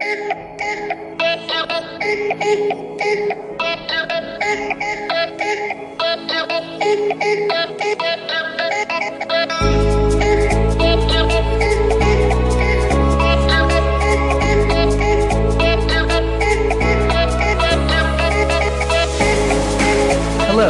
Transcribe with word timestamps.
Hello, 0.00 0.10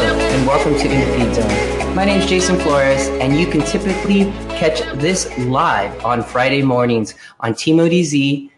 and 0.01 0.47
welcome 0.47 0.75
to 0.75 0.91
In 0.91 1.01
the 1.01 1.07
Feed 1.19 1.35
Zone. 1.35 1.95
My 1.95 2.07
name 2.07 2.23
is 2.23 2.27
Jason 2.27 2.59
Flores, 2.61 3.09
and 3.21 3.39
you 3.39 3.47
can 3.47 3.61
typically 3.61 4.33
catch 4.57 4.81
this 4.99 5.29
live 5.41 6.03
on 6.03 6.23
Friday 6.23 6.63
mornings 6.63 7.15
on 7.41 7.53
TeamODZ.com 7.53 8.53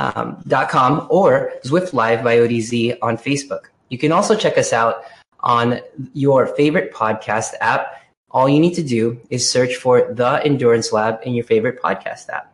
um, 0.00 0.42
.com 0.68 1.06
or 1.10 1.52
Zwift 1.64 1.92
Live 1.92 2.24
by 2.24 2.38
ODZ 2.38 2.96
on 3.02 3.16
Facebook. 3.16 3.66
You 3.90 3.98
can 3.98 4.12
also 4.12 4.34
check 4.34 4.56
us 4.56 4.72
out 4.72 5.04
on 5.40 5.80
your 6.14 6.46
favorite 6.46 6.92
podcast 6.92 7.52
app. 7.60 8.02
All 8.30 8.48
you 8.48 8.60
need 8.60 8.74
to 8.74 8.82
do 8.82 9.20
is 9.28 9.48
search 9.48 9.76
for 9.76 10.12
The 10.12 10.40
Endurance 10.44 10.92
Lab 10.92 11.20
in 11.24 11.34
your 11.34 11.44
favorite 11.44 11.82
podcast 11.82 12.28
app. 12.30 12.52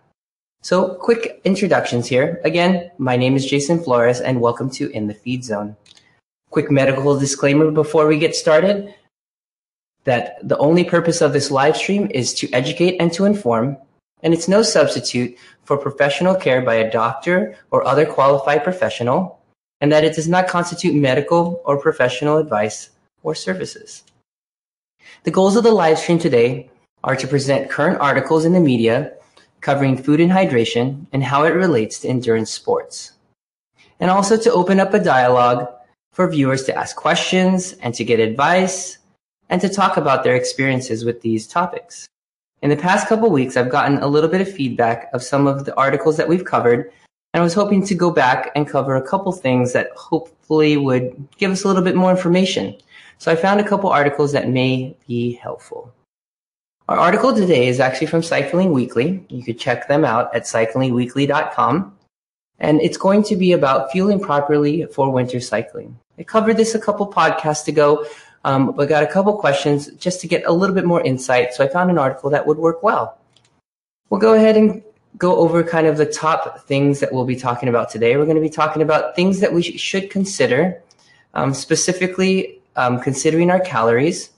So, 0.63 0.95
quick 0.95 1.41
introductions 1.45 2.09
here. 2.09 2.41
Again, 2.45 2.91
my 2.99 3.17
name 3.17 3.37
is 3.37 3.47
Jason 3.47 3.83
Flores, 3.83 4.21
and 4.21 4.41
welcome 4.41 4.69
to 4.71 4.91
In 4.91 5.07
the 5.07 5.15
Feed 5.15 5.45
Zone. 5.45 5.77
Quick 6.51 6.71
medical 6.71 7.17
disclaimer 7.19 7.71
before 7.71 8.09
we 8.09 8.19
get 8.19 8.35
started 8.35 8.93
that 10.05 10.39
the 10.43 10.57
only 10.59 10.83
purpose 10.83 11.21
of 11.21 11.33
this 11.33 11.51
live 11.51 11.77
stream 11.77 12.11
is 12.13 12.33
to 12.35 12.51
educate 12.53 12.97
and 12.99 13.13
to 13.13 13.27
inform, 13.27 13.77
and 14.27 14.35
it's 14.35 14.49
no 14.49 14.61
substitute 14.61 15.39
for 15.63 15.77
professional 15.77 16.35
care 16.35 16.61
by 16.61 16.75
a 16.75 16.91
doctor 16.91 17.55
or 17.71 17.87
other 17.87 18.05
qualified 18.05 18.65
professional, 18.65 19.41
and 19.81 19.93
that 19.93 20.03
it 20.03 20.17
does 20.17 20.27
not 20.27 20.49
constitute 20.49 20.97
medical 20.97 21.63
or 21.65 21.79
professional 21.79 22.39
advice 22.39 22.91
or 23.23 23.37
services. 23.37 24.03
The 25.23 25.31
goals 25.31 25.55
of 25.55 25.63
the 25.63 25.71
live 25.71 26.01
stream 26.01 26.19
today 26.19 26.69
are 27.05 27.15
to 27.15 27.29
present 27.29 27.71
current 27.71 28.01
articles 28.01 28.45
in 28.45 28.53
the 28.53 28.59
media 28.59 29.13
covering 29.61 29.97
food 29.97 30.21
and 30.21 30.33
hydration 30.33 31.07
and 31.13 31.23
how 31.23 31.45
it 31.45 31.55
relates 31.55 32.01
to 32.01 32.09
endurance 32.09 32.51
sports, 32.51 33.13
and 34.01 34.11
also 34.11 34.37
to 34.37 34.53
open 34.53 34.81
up 34.81 34.93
a 34.93 34.99
dialogue 34.99 35.69
for 36.13 36.29
viewers 36.29 36.65
to 36.65 36.77
ask 36.77 36.97
questions 36.97 37.75
and 37.75 37.95
to 37.95 38.03
get 38.03 38.19
advice 38.19 38.99
and 39.49 39.61
to 39.61 39.69
talk 39.69 39.97
about 39.97 40.25
their 40.25 40.35
experiences 40.35 41.05
with 41.05 41.21
these 41.21 41.47
topics. 41.47 42.09
In 42.63 42.71
the 42.71 42.77
past 42.77 43.07
couple 43.07 43.31
weeks, 43.31 43.57
I've 43.57 43.69
gotten 43.69 43.99
a 43.99 44.07
little 44.07 44.31
bit 44.31 44.41
of 44.41 44.51
feedback 44.51 45.11
of 45.13 45.23
some 45.23 45.47
of 45.47 45.65
the 45.65 45.77
articles 45.77 46.17
that 46.17 46.29
we've 46.29 46.45
covered, 46.45 46.91
and 47.35 47.41
I 47.41 47.45
was 47.45 47.55
hoping 47.55 47.85
to 47.87 47.95
go 47.95 48.11
back 48.11 48.51
and 48.57 48.67
cover 48.67 48.97
a 48.97 49.07
couple 49.07 49.31
things 49.33 49.73
that 49.75 49.91
hopefully 49.95 50.77
would 50.77 51.29
give 51.37 51.51
us 51.51 51.65
a 51.65 51.69
little 51.69 51.83
bit 51.83 51.97
more 51.97 52.11
information. 52.11 52.75
So 53.19 53.31
I 53.31 53.37
found 53.37 53.61
a 53.61 53.69
couple 53.69 53.91
articles 53.91 54.33
that 54.33 54.49
may 54.49 54.97
be 55.07 55.33
helpful. 55.35 55.93
Our 56.89 56.99
article 56.99 57.35
today 57.35 57.67
is 57.67 57.81
actually 57.81 58.07
from 58.07 58.23
Cycling 58.23 58.73
Weekly. 58.73 59.25
You 59.29 59.43
could 59.43 59.59
check 59.59 59.89
them 59.89 60.05
out 60.05 60.35
at 60.35 60.45
cyclingweekly.com. 60.45 61.97
And 62.59 62.81
it's 62.81 62.97
going 62.97 63.23
to 63.25 63.37
be 63.37 63.53
about 63.53 63.93
fueling 63.93 64.21
properly 64.21 64.87
for 64.87 65.11
winter 65.11 65.41
cycling. 65.41 65.99
I 66.19 66.23
covered 66.23 66.57
this 66.57 66.75
a 66.75 66.79
couple 66.79 67.13
podcasts 67.13 67.69
ago, 67.69 68.07
um, 68.47 68.71
but 68.71 68.89
got 68.89 69.03
a 69.03 69.09
couple 69.09 69.37
questions 69.37 69.89
just 69.99 70.21
to 70.21 70.29
get 70.29 70.45
a 70.47 70.53
little 70.53 70.75
bit 70.75 70.85
more 70.85 71.03
insight. 71.03 71.53
So 71.53 71.65
I 71.65 71.69
found 71.69 71.91
an 71.91 71.99
article 71.99 72.31
that 72.31 72.47
would 72.47 72.59
work 72.59 72.81
well. 72.81 73.19
We'll 74.09 74.21
go 74.21 74.35
ahead 74.35 74.57
and 74.57 74.85
go 75.19 75.37
over 75.37 75.65
kind 75.65 75.89
of 75.89 75.97
the 75.97 76.07
top 76.07 76.61
things 76.69 77.01
that 77.01 77.13
we'll 77.13 77.25
be 77.25 77.35
talking 77.35 77.69
about 77.69 77.91
today. 77.91 78.17
We're 78.17 78.25
going 78.25 78.37
to 78.37 78.41
be 78.43 78.49
talking 78.49 78.83
about 78.83 79.17
things 79.17 79.41
that 79.41 79.53
we 79.53 79.63
sh- 79.63 79.81
should 79.81 80.11
consider, 80.11 80.81
um, 81.35 81.55
specifically 81.55 82.61
um, 82.77 83.01
considering 83.01 83.51
our 83.51 83.59
calories, 83.59 84.31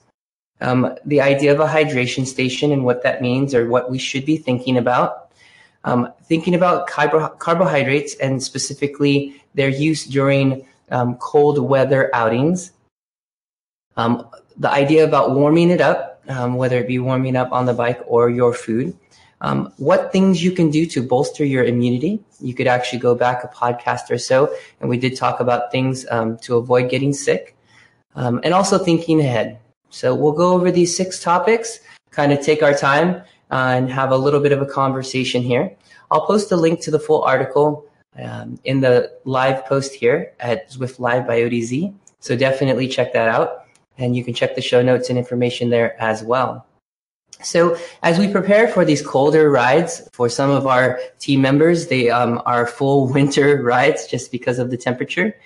um, 0.63 0.97
the 1.05 1.21
idea 1.21 1.53
of 1.53 1.61
a 1.61 1.67
hydration 1.67 2.27
station 2.27 2.73
and 2.73 2.87
what 2.87 3.03
that 3.03 3.21
means 3.21 3.55
or 3.55 3.69
what 3.69 3.91
we 3.91 3.99
should 3.99 4.25
be 4.25 4.39
thinking 4.39 4.79
about, 4.79 5.33
um, 5.85 6.11
thinking 6.25 6.55
about 6.55 6.87
carbo- 6.87 7.37
carbohydrates 7.37 8.15
and 8.15 8.43
specifically 8.43 9.43
their 9.55 9.69
use 9.69 10.07
during 10.07 10.67
um, 10.91 11.17
cold 11.17 11.59
weather 11.59 12.09
outings. 12.15 12.73
Um, 13.99 14.29
the 14.57 14.71
idea 14.71 15.05
about 15.05 15.35
warming 15.35 15.71
it 15.71 15.81
up, 15.81 16.23
um, 16.29 16.55
whether 16.55 16.79
it 16.79 16.87
be 16.87 16.99
warming 16.99 17.37
up 17.37 17.53
on 17.53 17.67
the 17.67 17.75
bike 17.75 18.01
or 18.07 18.31
your 18.31 18.55
food. 18.55 18.97
Um, 19.41 19.73
what 19.77 20.11
things 20.13 20.43
you 20.43 20.53
can 20.53 20.71
do 20.71 20.87
to 20.87 21.03
bolster 21.03 21.45
your 21.45 21.65
immunity. 21.65 22.21
You 22.41 22.55
could 22.55 22.67
actually 22.67 22.99
go 23.01 23.15
back 23.15 23.45
a 23.45 23.49
podcast 23.49 24.11
or 24.11 24.19
so, 24.19 24.53
and 24.81 24.89
we 24.89 24.99
did 24.99 25.17
talk 25.17 25.41
about 25.41 25.71
things 25.71 26.07
um, 26.11 26.39
to 26.39 26.57
avoid 26.57 26.91
getting 26.91 27.13
sick, 27.13 27.57
um, 28.17 28.41
and 28.43 28.53
also 28.53 28.79
thinking 28.79 29.21
ahead. 29.21 29.59
So 29.91 30.15
we'll 30.15 30.33
go 30.33 30.55
over 30.55 30.71
these 30.71 30.97
six 30.97 31.21
topics, 31.21 31.81
kind 32.11 32.33
of 32.33 32.41
take 32.41 32.63
our 32.63 32.75
time 32.75 33.23
uh, 33.51 33.75
and 33.77 33.91
have 33.91 34.11
a 34.11 34.17
little 34.17 34.41
bit 34.41 34.53
of 34.53 34.61
a 34.61 34.67
conversation 34.67 35.43
here. 35.43 35.73
I'll 36.11 36.27
post 36.27 36.51
a 36.53 36.57
link 36.57 36.81
to 36.83 36.91
the 36.91 36.99
full 36.99 37.23
article 37.23 37.87
um, 38.21 38.59
in 38.65 38.81
the 38.81 39.13
live 39.25 39.65
post 39.67 39.95
here 39.95 40.33
at 40.41 40.71
Zwift 40.71 40.99
Live 40.99 41.27
by 41.27 41.43
ODZ. 41.43 41.95
So 42.21 42.37
definitely 42.37 42.89
check 42.89 43.13
that 43.13 43.29
out. 43.29 43.68
And 43.99 44.17
you 44.17 44.25
can 44.25 44.33
check 44.33 44.55
the 44.55 44.63
show 44.63 44.81
notes 44.81 45.11
and 45.11 45.19
information 45.19 45.71
there 45.71 46.01
as 46.01 46.23
well. 46.23 46.65
So 47.43 47.77
as 48.03 48.19
we 48.19 48.29
prepare 48.31 48.69
for 48.69 48.85
these 48.85 49.03
colder 49.03 49.51
rides, 49.51 50.09
for 50.13 50.29
some 50.29 50.51
of 50.51 50.67
our 50.67 50.99
team 51.19 51.41
members, 51.41 51.87
they 51.87 52.11
um, 52.11 52.43
are 52.47 52.67
full 52.67 53.09
winter 53.13 53.63
rides 53.63 54.07
just 54.07 54.33
because 54.33 54.59
of 54.59 54.71
the 54.71 54.77
temperature. 54.77 55.37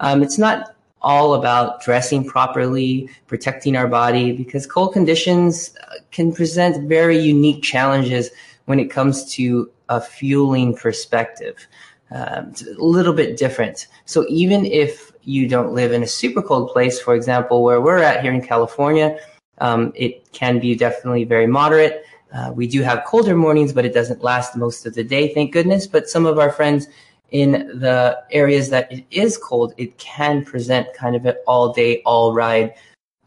Um, 0.00 0.22
it's 0.22 0.38
not 0.38 0.74
all 1.02 1.34
about 1.34 1.82
dressing 1.82 2.24
properly, 2.24 3.08
protecting 3.26 3.74
our 3.74 3.88
body, 3.88 4.32
because 4.32 4.66
cold 4.66 4.92
conditions 4.92 5.74
uh, 5.88 5.94
can 6.10 6.32
present 6.32 6.88
very 6.88 7.18
unique 7.18 7.62
challenges 7.62 8.30
when 8.66 8.78
it 8.78 8.90
comes 8.90 9.24
to 9.32 9.70
a 9.88 10.00
fueling 10.00 10.76
perspective. 10.76 11.66
Um, 12.10 12.50
it's 12.50 12.62
a 12.62 12.74
little 12.82 13.12
bit 13.12 13.36
different. 13.36 13.86
So 14.04 14.26
even 14.28 14.66
if 14.66 15.09
you 15.22 15.48
don't 15.48 15.74
live 15.74 15.92
in 15.92 16.02
a 16.02 16.06
super 16.06 16.42
cold 16.42 16.70
place, 16.70 17.00
for 17.00 17.14
example, 17.14 17.62
where 17.62 17.80
we're 17.80 17.98
at 17.98 18.22
here 18.22 18.32
in 18.32 18.42
California, 18.42 19.18
um, 19.58 19.92
it 19.94 20.32
can 20.32 20.58
be 20.58 20.74
definitely 20.74 21.24
very 21.24 21.46
moderate. 21.46 22.04
Uh, 22.32 22.52
we 22.54 22.66
do 22.66 22.82
have 22.82 23.04
colder 23.04 23.36
mornings, 23.36 23.72
but 23.72 23.84
it 23.84 23.92
doesn't 23.92 24.22
last 24.22 24.56
most 24.56 24.86
of 24.86 24.94
the 24.94 25.04
day, 25.04 25.34
thank 25.34 25.52
goodness. 25.52 25.86
But 25.86 26.08
some 26.08 26.26
of 26.26 26.38
our 26.38 26.50
friends 26.50 26.86
in 27.30 27.52
the 27.52 28.18
areas 28.30 28.70
that 28.70 28.90
it 28.90 29.04
is 29.10 29.36
cold, 29.36 29.74
it 29.76 29.96
can 29.98 30.44
present 30.44 30.92
kind 30.94 31.14
of 31.14 31.26
an 31.26 31.34
all 31.46 31.72
day, 31.72 32.02
all 32.02 32.32
ride 32.32 32.74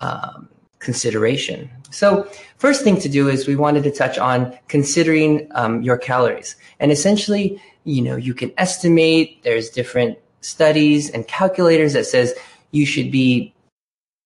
um, 0.02 0.50
consideration. 0.80 1.70
So, 1.92 2.28
first 2.58 2.84
thing 2.84 3.00
to 3.02 3.10
do 3.10 3.30
is 3.30 3.48
we 3.48 3.56
wanted 3.56 3.84
to 3.84 3.92
touch 3.92 4.18
on 4.18 4.58
considering 4.68 5.48
um, 5.52 5.84
your 5.84 5.98
calories. 5.98 6.56
And 6.80 6.92
essentially, 6.92 7.62
you 7.84 8.02
know, 8.02 8.16
you 8.16 8.34
can 8.34 8.52
estimate, 8.58 9.44
there's 9.44 9.70
different 9.70 10.18
studies 10.44 11.10
and 11.10 11.28
calculators 11.28 11.94
that 11.94 12.06
says 12.06 12.34
you 12.72 12.86
should 12.86 13.12
be 13.12 13.54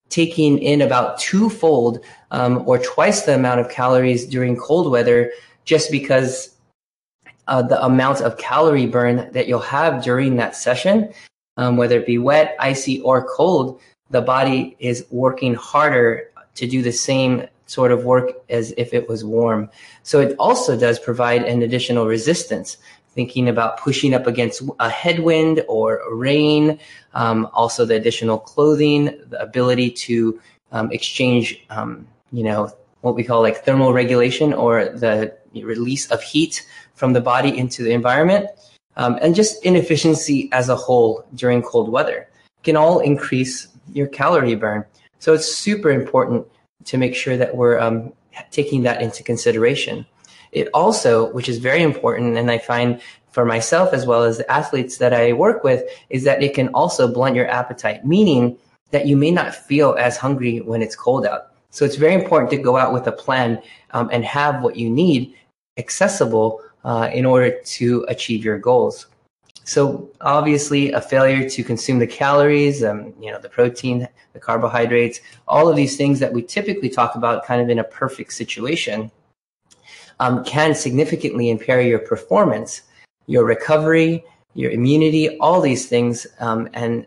taking 0.10 0.58
in 0.60 0.82
about 0.82 1.20
twofold 1.20 2.00
um, 2.32 2.64
or 2.68 2.78
twice 2.80 3.24
the 3.24 3.36
amount 3.36 3.60
of 3.60 3.70
calories 3.70 4.26
during 4.26 4.56
cold 4.56 4.90
weather 4.90 5.32
just 5.66 5.92
because 5.92 6.56
uh, 7.48 7.62
the 7.62 7.84
amount 7.84 8.22
of 8.22 8.38
calorie 8.38 8.86
burn 8.86 9.30
that 9.32 9.48
you'll 9.48 9.60
have 9.60 10.04
during 10.04 10.36
that 10.38 10.56
session, 10.56 11.12
um, 11.58 11.78
whether 11.78 11.98
it 11.98 12.06
be 12.06 12.18
wet, 12.18 12.56
icy, 12.60 13.02
or 13.02 13.28
cold, 13.28 13.80
the 14.10 14.22
body 14.22 14.76
is 14.80 15.06
working 15.10 15.54
harder 15.54 16.30
to 16.56 16.68
do 16.68 16.82
the 16.82 16.92
same 16.92 17.46
sort 17.66 17.92
of 17.92 18.06
work 18.06 18.32
as 18.50 18.74
if 18.78 18.94
it 18.94 19.08
was 19.10 19.26
warm. 19.26 19.70
So 20.04 20.22
it 20.22 20.36
also 20.40 20.78
does 20.78 21.00
provide 21.00 21.44
an 21.44 21.62
additional 21.62 22.08
resistance. 22.08 22.78
Thinking 23.18 23.50
about 23.50 23.80
pushing 23.86 24.14
up 24.14 24.28
against 24.28 24.62
a 24.80 24.90
headwind 24.90 25.66
or 25.68 25.88
rain, 26.12 26.78
um, 27.16 27.50
also 27.52 27.84
the 27.84 27.96
additional 27.96 28.38
clothing, 28.38 29.06
the 29.32 29.42
ability 29.42 29.90
to 30.06 30.40
um, 30.72 30.92
exchange, 30.92 31.66
um, 31.72 32.08
you 32.32 32.44
know, 32.44 32.72
what 33.02 33.16
we 33.16 33.24
call 33.24 33.42
like 33.42 33.66
thermal 33.66 33.92
regulation 33.92 34.54
or 34.54 34.74
the 35.04 35.34
release 35.56 36.06
of 36.12 36.22
heat 36.22 36.64
from 36.94 37.14
the 37.14 37.22
body 37.34 37.58
into 37.58 37.82
the 37.82 37.92
environment, 37.92 38.46
um, 38.98 39.18
and 39.20 39.34
just 39.34 39.66
inefficiency 39.66 40.48
as 40.52 40.70
a 40.70 40.76
whole 40.76 41.26
during 41.34 41.64
cold 41.64 41.90
weather 41.90 42.30
can 42.64 42.76
all 42.78 43.00
increase 43.00 43.68
your 43.94 44.08
calorie 44.08 44.56
burn. 44.56 44.86
So 45.18 45.34
it's 45.34 45.48
super 45.48 45.90
important 45.90 46.46
to 46.86 46.98
make 47.00 47.16
sure 47.16 47.36
that 47.38 47.56
we're 47.56 47.80
um, 47.80 48.14
taking 48.52 48.84
that 48.84 49.02
into 49.02 49.24
consideration. 49.24 50.06
It 50.60 50.70
also, 50.74 51.32
which 51.34 51.50
is 51.50 51.58
very 51.58 51.82
important, 51.82 52.38
and 52.38 52.50
I 52.50 52.58
find 52.58 53.02
for 53.32 53.46
myself 53.46 53.94
as 53.94 54.06
well 54.06 54.24
as 54.24 54.38
the 54.38 54.52
athletes 54.52 54.98
that 54.98 55.14
I 55.14 55.34
work 55.34 55.64
with, 55.64 55.84
is 56.10 56.24
that 56.24 56.42
it 56.42 56.56
can 56.56 56.70
also 56.70 57.08
blunt 57.08 57.36
your 57.36 57.48
appetite, 57.48 58.06
meaning 58.06 58.58
that 58.92 59.06
you 59.06 59.16
may 59.18 59.32
not 59.32 59.54
feel 59.54 59.96
as 60.00 60.18
hungry 60.18 60.60
when 60.62 60.82
it's 60.82 60.96
cold 60.96 61.26
out. 61.26 61.52
So 61.70 61.86
it's 61.86 61.98
very 61.98 62.14
important 62.14 62.50
to 62.52 62.58
go 62.58 62.78
out 62.78 62.94
with 62.94 63.06
a 63.08 63.12
plan 63.12 63.62
um, 63.92 64.10
and 64.12 64.24
have 64.26 64.64
what 64.64 64.76
you 64.76 64.90
need 64.90 65.36
accessible 65.78 66.62
uh, 66.84 67.10
in 67.14 67.26
order 67.26 67.60
to 67.78 68.06
achieve 68.08 68.44
your 68.44 68.58
goals. 68.58 69.08
So 69.66 70.10
obviously, 70.22 70.94
a 70.94 71.02
failure 71.02 71.48
to 71.50 71.64
consume 71.64 72.00
the 72.00 72.08
calories, 72.08 72.84
um, 72.84 73.14
you 73.20 73.30
know, 73.32 73.40
the 73.40 73.50
protein, 73.50 74.08
the 74.32 74.40
carbohydrates, 74.40 75.20
all 75.48 75.68
of 75.68 75.76
these 75.76 75.98
things 75.98 76.20
that 76.22 76.32
we 76.32 76.42
typically 76.42 76.90
talk 76.90 77.16
about, 77.16 77.46
kind 77.46 77.62
of 77.62 77.70
in 77.70 77.78
a 77.78 77.84
perfect 77.84 78.32
situation, 78.32 79.12
um, 80.20 80.44
can 80.44 80.74
significantly 80.74 81.50
impair 81.50 81.82
your 81.82 82.00
performance, 82.00 82.82
your 83.28 83.46
recovery, 83.46 84.24
your 84.54 84.72
immunity, 84.72 85.38
all 85.40 85.62
these 85.62 85.88
things, 85.88 86.26
um, 86.40 86.68
and 86.74 87.06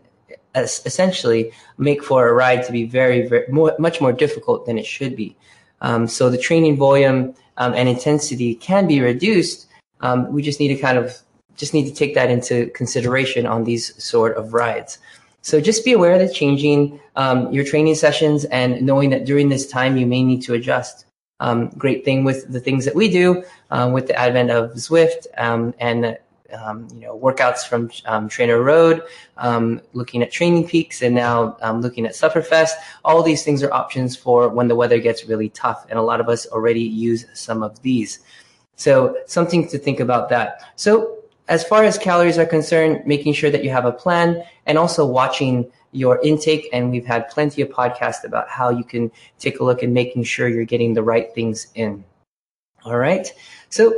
essentially 0.55 1.51
make 1.77 2.03
for 2.03 2.27
a 2.27 2.33
ride 2.33 2.63
to 2.65 2.71
be 2.71 2.85
very, 2.85 3.27
very 3.27 3.45
more, 3.49 3.75
much 3.79 4.01
more 4.01 4.13
difficult 4.13 4.65
than 4.65 4.77
it 4.77 4.85
should 4.85 5.15
be. 5.15 5.35
Um, 5.81 6.07
so 6.07 6.29
the 6.29 6.37
training 6.37 6.77
volume 6.77 7.33
um, 7.57 7.73
and 7.73 7.89
intensity 7.89 8.55
can 8.55 8.87
be 8.87 9.01
reduced. 9.01 9.67
Um, 10.01 10.31
we 10.31 10.41
just 10.41 10.59
need 10.59 10.69
to 10.69 10.77
kind 10.77 10.97
of 10.97 11.17
just 11.55 11.73
need 11.73 11.87
to 11.87 11.93
take 11.93 12.15
that 12.15 12.29
into 12.29 12.67
consideration 12.71 13.45
on 13.45 13.63
these 13.63 14.03
sort 14.03 14.35
of 14.37 14.53
rides. 14.53 14.97
So 15.41 15.59
just 15.59 15.83
be 15.83 15.93
aware 15.93 16.17
that 16.17 16.33
changing 16.33 16.99
um, 17.15 17.51
your 17.51 17.63
training 17.63 17.95
sessions 17.95 18.45
and 18.45 18.81
knowing 18.81 19.09
that 19.09 19.25
during 19.25 19.49
this 19.49 19.67
time 19.67 19.97
you 19.97 20.05
may 20.05 20.23
need 20.23 20.41
to 20.43 20.53
adjust. 20.53 21.05
Um, 21.41 21.69
great 21.69 22.05
thing 22.05 22.23
with 22.23 22.51
the 22.53 22.59
things 22.59 22.85
that 22.85 22.95
we 22.95 23.09
do 23.09 23.43
uh, 23.71 23.89
with 23.91 24.07
the 24.07 24.15
advent 24.15 24.51
of 24.51 24.71
Zwift 24.73 25.25
um, 25.37 25.73
and 25.79 26.17
um, 26.53 26.87
you 26.93 27.01
know 27.01 27.17
workouts 27.17 27.67
from 27.67 27.89
um, 28.05 28.29
TrainerRoad, 28.29 29.01
um, 29.37 29.81
looking 29.93 30.21
at 30.21 30.31
Training 30.31 30.67
Peaks, 30.67 31.01
and 31.01 31.15
now 31.15 31.57
um, 31.61 31.81
looking 31.81 32.05
at 32.05 32.13
Sufferfest. 32.13 32.73
All 33.03 33.23
these 33.23 33.43
things 33.43 33.63
are 33.63 33.73
options 33.73 34.15
for 34.15 34.49
when 34.49 34.67
the 34.67 34.75
weather 34.75 34.99
gets 34.99 35.25
really 35.25 35.49
tough, 35.49 35.85
and 35.89 35.97
a 35.97 36.01
lot 36.01 36.19
of 36.19 36.29
us 36.29 36.45
already 36.47 36.83
use 36.83 37.25
some 37.33 37.63
of 37.63 37.81
these. 37.81 38.19
So 38.75 39.17
something 39.25 39.67
to 39.69 39.77
think 39.77 39.99
about 39.99 40.29
that. 40.29 40.71
So 40.75 41.20
as 41.47 41.63
far 41.63 41.83
as 41.83 41.97
calories 41.97 42.37
are 42.37 42.45
concerned, 42.45 43.03
making 43.05 43.33
sure 43.33 43.49
that 43.49 43.63
you 43.63 43.69
have 43.69 43.85
a 43.85 43.91
plan 43.91 44.43
and 44.65 44.77
also 44.77 45.05
watching 45.05 45.69
your 45.91 46.19
intake. 46.23 46.69
And 46.71 46.91
we've 46.91 47.05
had 47.05 47.29
plenty 47.29 47.61
of 47.61 47.69
podcasts 47.69 48.23
about 48.23 48.47
how 48.49 48.69
you 48.69 48.83
can 48.83 49.11
take 49.39 49.59
a 49.59 49.63
look 49.63 49.83
and 49.83 49.93
making 49.93 50.23
sure 50.23 50.47
you're 50.47 50.65
getting 50.65 50.93
the 50.93 51.03
right 51.03 51.33
things 51.33 51.67
in. 51.75 52.03
All 52.85 52.97
right. 52.97 53.31
So 53.69 53.93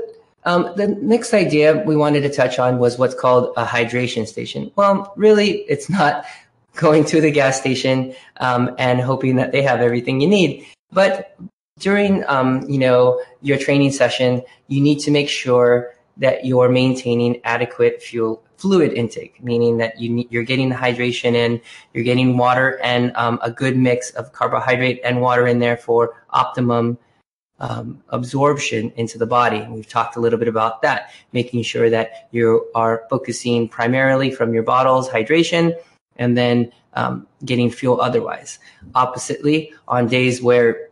um, 0.46 0.74
the 0.76 0.88
next 0.88 1.34
idea 1.34 1.84
we 1.86 1.96
wanted 1.96 2.22
to 2.22 2.30
touch 2.30 2.60
on 2.60 2.80
was 2.80 2.98
what's 2.98 3.16
called 3.16 3.54
a 3.56 3.66
hydration 3.66 4.28
station. 4.28 4.72
Well, 4.76 5.14
really, 5.16 5.60
it's 5.70 5.90
not 5.90 6.26
going 6.76 7.06
to 7.06 7.22
the 7.22 7.32
gas 7.32 7.60
station 7.60 8.16
um, 8.38 8.76
and 8.80 9.00
hoping 9.00 9.36
that 9.36 9.52
they 9.52 9.62
have 9.62 9.82
everything 9.82 10.20
you 10.20 10.28
need. 10.28 10.66
But 10.92 11.38
during, 11.80 12.24
um, 12.28 12.68
you 12.68 12.78
know, 12.78 13.22
your 13.42 13.58
training 13.58 13.92
session, 13.92 14.42
you 14.68 14.82
need 14.82 15.00
to 15.00 15.12
make 15.12 15.30
sure 15.30 15.94
that 16.18 16.46
you're 16.46 16.70
maintaining 16.70 17.42
adequate 17.44 18.02
fuel 18.02 18.44
fluid 18.58 18.94
intake, 18.94 19.44
meaning 19.44 19.78
that 19.78 20.00
you 20.00 20.26
you're 20.30 20.44
getting 20.44 20.70
the 20.70 20.76
hydration 20.76 21.34
in, 21.34 21.60
you're 21.94 22.04
getting 22.04 22.38
water 22.38 22.80
and 22.84 23.16
um, 23.16 23.40
a 23.42 23.52
good 23.52 23.78
mix 23.78 24.12
of 24.12 24.32
carbohydrate 24.32 25.02
and 25.04 25.22
water 25.22 25.48
in 25.48 25.60
there 25.60 25.78
for 25.78 26.24
optimum 26.30 26.98
um, 27.60 28.02
absorption 28.10 28.92
into 28.96 29.18
the 29.18 29.26
body. 29.26 29.66
We've 29.70 29.88
talked 29.88 30.16
a 30.16 30.20
little 30.20 30.40
bit 30.40 30.48
about 30.48 30.82
that, 30.82 31.12
making 31.32 31.64
sure 31.64 31.90
that 31.90 32.28
you 32.32 32.68
are 32.76 33.06
focusing 33.10 33.70
primarily 33.70 34.32
from 34.32 34.54
your 34.54 34.64
bottles 34.64 35.10
hydration 35.10 35.74
and 36.18 36.38
then 36.38 36.72
um, 36.94 37.28
getting 37.44 37.70
fuel 37.70 38.02
otherwise. 38.02 38.60
Oppositely, 38.96 39.74
on 39.88 40.08
days 40.08 40.42
where 40.42 40.90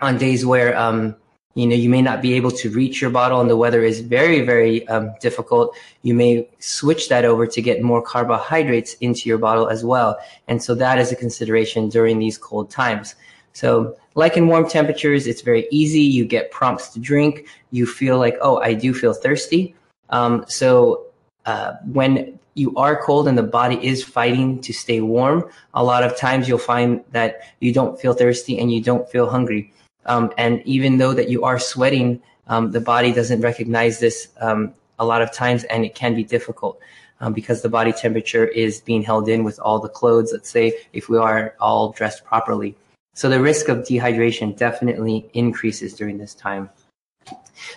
on 0.00 0.18
days 0.18 0.44
where 0.44 0.76
um, 0.76 1.16
you 1.54 1.66
know 1.66 1.74
you 1.74 1.88
may 1.88 2.00
not 2.00 2.22
be 2.22 2.34
able 2.34 2.50
to 2.50 2.70
reach 2.70 3.00
your 3.00 3.10
bottle 3.10 3.40
and 3.40 3.50
the 3.50 3.56
weather 3.56 3.82
is 3.82 4.00
very 4.00 4.40
very 4.40 4.86
um, 4.88 5.12
difficult. 5.20 5.76
You 6.02 6.14
may 6.14 6.48
switch 6.58 7.08
that 7.08 7.24
over 7.24 7.46
to 7.46 7.62
get 7.62 7.82
more 7.82 8.02
carbohydrates 8.02 8.94
into 8.94 9.28
your 9.28 9.38
bottle 9.38 9.68
as 9.68 9.84
well. 9.84 10.18
And 10.48 10.62
so 10.62 10.74
that 10.76 10.98
is 10.98 11.10
a 11.10 11.16
consideration 11.16 11.88
during 11.88 12.18
these 12.18 12.38
cold 12.38 12.70
times. 12.70 13.16
So 13.52 13.96
like 14.14 14.36
in 14.36 14.46
warm 14.46 14.68
temperatures 14.68 15.26
it's 15.26 15.42
very 15.42 15.66
easy. 15.70 16.02
You 16.02 16.24
get 16.24 16.52
prompts 16.52 16.88
to 16.90 17.00
drink. 17.00 17.46
You 17.72 17.86
feel 17.86 18.18
like 18.18 18.36
oh 18.40 18.58
i 18.58 18.72
do 18.74 18.94
feel 18.94 19.12
thirsty. 19.12 19.74
Um, 20.10 20.44
so 20.48 21.06
uh, 21.46 21.74
when 21.84 22.38
you 22.54 22.74
are 22.76 23.00
cold 23.02 23.26
and 23.28 23.38
the 23.38 23.42
body 23.42 23.78
is 23.84 24.02
fighting 24.04 24.60
to 24.60 24.72
stay 24.72 25.00
warm 25.00 25.48
a 25.74 25.82
lot 25.82 26.02
of 26.02 26.16
times 26.16 26.48
you'll 26.48 26.58
find 26.58 27.02
that 27.12 27.40
you 27.60 27.72
don't 27.72 27.98
feel 28.00 28.12
thirsty 28.12 28.58
and 28.58 28.72
you 28.72 28.82
don't 28.82 29.08
feel 29.08 29.30
hungry 29.30 29.72
um, 30.06 30.32
and 30.38 30.62
even 30.64 30.98
though 30.98 31.12
that 31.12 31.28
you 31.28 31.44
are 31.44 31.58
sweating, 31.58 32.22
um, 32.46 32.70
the 32.72 32.80
body 32.80 33.12
doesn't 33.12 33.40
recognize 33.40 34.00
this 34.00 34.28
um, 34.40 34.74
a 34.98 35.04
lot 35.04 35.22
of 35.22 35.32
times, 35.32 35.64
and 35.64 35.84
it 35.84 35.94
can 35.94 36.14
be 36.14 36.24
difficult 36.24 36.78
um, 37.20 37.32
because 37.32 37.62
the 37.62 37.68
body 37.68 37.92
temperature 37.92 38.46
is 38.46 38.80
being 38.80 39.02
held 39.02 39.28
in 39.28 39.44
with 39.44 39.58
all 39.60 39.78
the 39.78 39.88
clothes. 39.88 40.30
Let's 40.32 40.50
say 40.50 40.74
if 40.92 41.08
we 41.08 41.18
are 41.18 41.54
all 41.60 41.92
dressed 41.92 42.24
properly, 42.24 42.74
so 43.14 43.28
the 43.28 43.40
risk 43.40 43.68
of 43.68 43.78
dehydration 43.78 44.56
definitely 44.56 45.28
increases 45.34 45.94
during 45.94 46.18
this 46.18 46.34
time. 46.34 46.70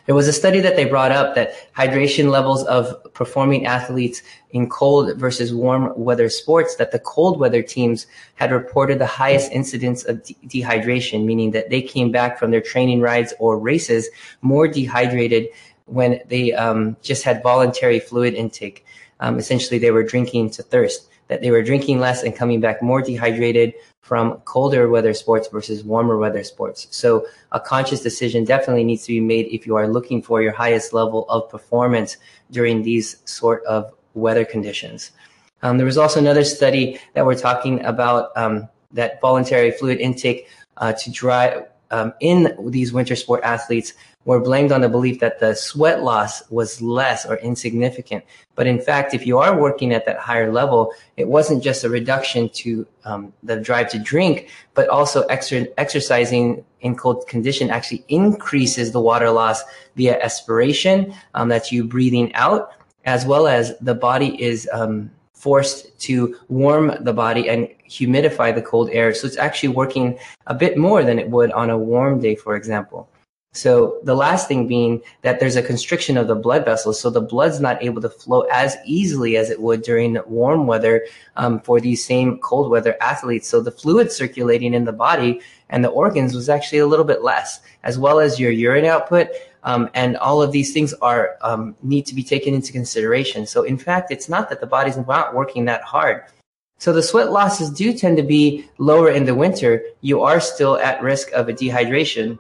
There 0.06 0.16
was 0.16 0.28
a 0.28 0.34
study 0.34 0.60
that 0.60 0.76
they 0.76 0.86
brought 0.86 1.12
up 1.12 1.36
that 1.36 1.74
hydration 1.74 2.30
levels 2.30 2.64
of 2.66 2.96
performing 3.14 3.66
athletes 3.66 4.22
in 4.52 4.70
cold 4.70 5.18
versus 5.18 5.54
warm 5.54 5.92
weather 5.96 6.30
sports, 6.30 6.76
that 6.76 6.92
the 6.92 7.00
cold 7.00 7.40
weather 7.40 7.62
teams 7.62 8.08
had 8.36 8.52
reported 8.52 9.00
the 9.00 9.06
highest 9.06 9.52
incidence 9.52 10.04
of 10.04 10.24
de- 10.24 10.38
dehydration, 10.46 11.26
meaning 11.26 11.52
that 11.52 11.70
they 11.70 11.82
came 11.82 12.12
back 12.12 12.38
from 12.38 12.52
their 12.52 12.62
training 12.62 13.02
rides 13.02 13.34
or 13.40 13.58
races 13.58 14.10
more 14.42 14.68
dehydrated 14.68 15.48
when 15.86 16.20
they 16.28 16.54
um, 16.54 16.96
just 17.02 17.24
had 17.24 17.44
voluntary 17.44 18.00
fluid 18.00 18.34
intake. 18.34 18.86
Um, 19.20 19.38
essentially, 19.38 19.80
they 19.80 19.92
were 19.92 20.04
drinking 20.04 20.52
to 20.52 20.64
thirst, 20.64 21.10
that 21.28 21.42
they 21.42 21.52
were 21.52 21.64
drinking 21.64 22.00
less 22.00 22.24
and 22.24 22.36
coming 22.36 22.60
back 22.60 22.82
more 22.82 23.02
dehydrated 23.02 23.74
from 24.02 24.38
colder 24.42 24.90
weather 24.90 25.14
sports 25.14 25.48
versus 25.48 25.84
warmer 25.84 26.18
weather 26.18 26.44
sports. 26.44 26.88
So 26.92 27.26
a 27.54 27.60
conscious 27.60 28.02
decision 28.02 28.44
definitely 28.44 28.84
needs 28.84 29.04
to 29.04 29.14
be 29.14 29.22
made 29.22 29.48
if 29.48 29.66
you 29.66 29.76
are 29.76 29.88
looking 29.88 30.22
for 30.22 30.42
your 30.42 30.52
highest 30.52 30.94
level 30.94 31.26
of 31.30 31.50
performance 31.50 32.18
during 32.52 32.84
these 32.84 33.18
sort 33.26 33.64
of 33.64 33.92
weather 34.14 34.46
conditions. 34.46 35.12
Um, 35.62 35.78
there 35.78 35.86
was 35.86 35.98
also 35.98 36.20
another 36.20 36.44
study 36.44 37.00
that 37.14 37.26
we're 37.26 37.40
talking 37.40 37.84
about 37.86 38.36
um, 38.36 38.68
that 38.92 39.22
voluntary 39.22 39.72
fluid 39.72 40.00
intake 40.00 40.48
uh, 40.78 40.92
to 40.94 41.10
dry 41.10 41.64
um, 41.92 42.14
in 42.20 42.56
these 42.68 42.92
winter 42.92 43.16
sport 43.16 43.42
athletes 43.44 43.94
were 44.26 44.40
blamed 44.40 44.72
on 44.72 44.82
the 44.82 44.90
belief 44.90 45.20
that 45.20 45.40
the 45.40 45.54
sweat 45.54 46.04
loss 46.04 46.50
was 46.50 46.82
less 46.82 47.26
or 47.26 47.38
insignificant. 47.38 48.24
But 48.56 48.68
in 48.68 48.80
fact, 48.80 49.14
if 49.14 49.28
you 49.28 49.38
are 49.40 49.60
working 49.60 49.94
at 49.94 50.06
that 50.06 50.18
higher 50.18 50.52
level, 50.52 50.94
it 51.18 51.28
wasn't 51.28 51.64
just 51.64 51.84
a 51.84 51.90
reduction 51.90 52.50
to 52.50 52.88
um, 53.06 53.34
the 53.44 53.58
drive 53.58 53.90
to 53.92 54.00
drink, 54.00 54.50
but 54.74 54.88
also 54.90 55.24
exercising 55.24 56.64
in 56.82 56.96
cold 56.96 57.28
condition 57.28 57.70
actually 57.70 58.06
increases 58.08 58.92
the 58.92 59.02
water 59.02 59.30
loss 59.30 59.64
via 59.96 60.20
aspiration. 60.22 61.14
Um, 61.34 61.50
that's 61.50 61.72
you 61.72 61.84
breathing 61.84 62.34
out, 62.36 62.72
as 63.06 63.26
well 63.26 63.48
as 63.48 63.78
the 63.80 63.96
body 63.96 64.42
is 64.42 64.70
um, 64.72 65.12
forced 65.34 66.00
to 66.00 66.38
warm 66.48 66.94
the 67.02 67.12
body 67.12 67.50
and 67.50 67.68
humidify 67.90 68.56
the 68.56 68.62
cold 68.62 68.90
air. 68.92 69.14
So 69.14 69.28
it's 69.28 69.38
actually 69.38 69.70
working 69.70 70.18
a 70.48 70.54
bit 70.54 70.78
more 70.78 71.04
than 71.04 71.20
it 71.20 71.30
would 71.30 71.52
on 71.52 71.70
a 71.70 71.78
warm 71.78 72.22
day, 72.22 72.36
for 72.36 72.56
example. 72.56 73.10
So 73.56 74.00
the 74.04 74.16
last 74.16 74.48
thing 74.48 74.68
being 74.68 75.02
that 75.22 75.40
there's 75.40 75.56
a 75.56 75.62
constriction 75.62 76.18
of 76.18 76.28
the 76.28 76.36
blood 76.36 76.66
vessels, 76.66 77.00
so 77.00 77.12
the 77.12 77.22
blood's 77.22 77.60
not 77.60 77.82
able 77.84 78.02
to 78.02 78.10
flow 78.10 78.42
as 78.52 78.78
easily 78.84 79.38
as 79.38 79.52
it 79.52 79.62
would 79.62 79.84
during 79.84 80.18
warm 80.26 80.66
weather 80.66 81.06
um, 81.36 81.60
for 81.60 81.80
these 81.80 82.04
same 82.04 82.40
cold 82.40 82.72
weather 82.72 82.98
athletes. 83.00 83.48
So 83.48 83.62
the 83.62 83.72
fluid 83.72 84.12
circulating 84.12 84.74
in 84.74 84.86
the 84.86 84.92
body 84.92 85.40
and 85.70 85.84
the 85.84 85.90
organs 85.90 86.34
was 86.34 86.50
actually 86.50 86.80
a 86.80 86.88
little 86.88 87.06
bit 87.06 87.22
less, 87.22 87.60
as 87.84 88.00
well 88.00 88.20
as 88.20 88.40
your 88.40 88.52
urine 88.52 88.86
output. 88.86 89.28
Um, 89.64 89.88
and 89.94 90.18
all 90.18 90.42
of 90.42 90.52
these 90.52 90.74
things 90.74 90.94
are 90.96 91.38
um, 91.42 91.76
need 91.84 92.08
to 92.08 92.16
be 92.16 92.24
taken 92.24 92.56
into 92.56 92.74
consideration. 92.74 93.46
So 93.46 93.64
in 93.64 93.78
fact, 93.78 94.12
it's 94.12 94.28
not 94.28 94.50
that 94.50 94.62
the 94.62 94.68
body's 94.68 94.98
not 94.98 95.36
working 95.36 95.66
that 95.66 95.84
hard. 95.84 96.24
So 96.80 96.92
the 96.92 97.04
sweat 97.04 97.32
losses 97.32 97.70
do 97.70 97.94
tend 97.94 98.18
to 98.18 98.24
be 98.24 98.66
lower 98.80 99.12
in 99.12 99.26
the 99.26 99.36
winter. 99.36 99.84
You 100.02 100.22
are 100.24 100.40
still 100.40 100.78
at 100.80 101.04
risk 101.04 101.32
of 101.34 101.50
a 101.50 101.54
dehydration 101.54 102.40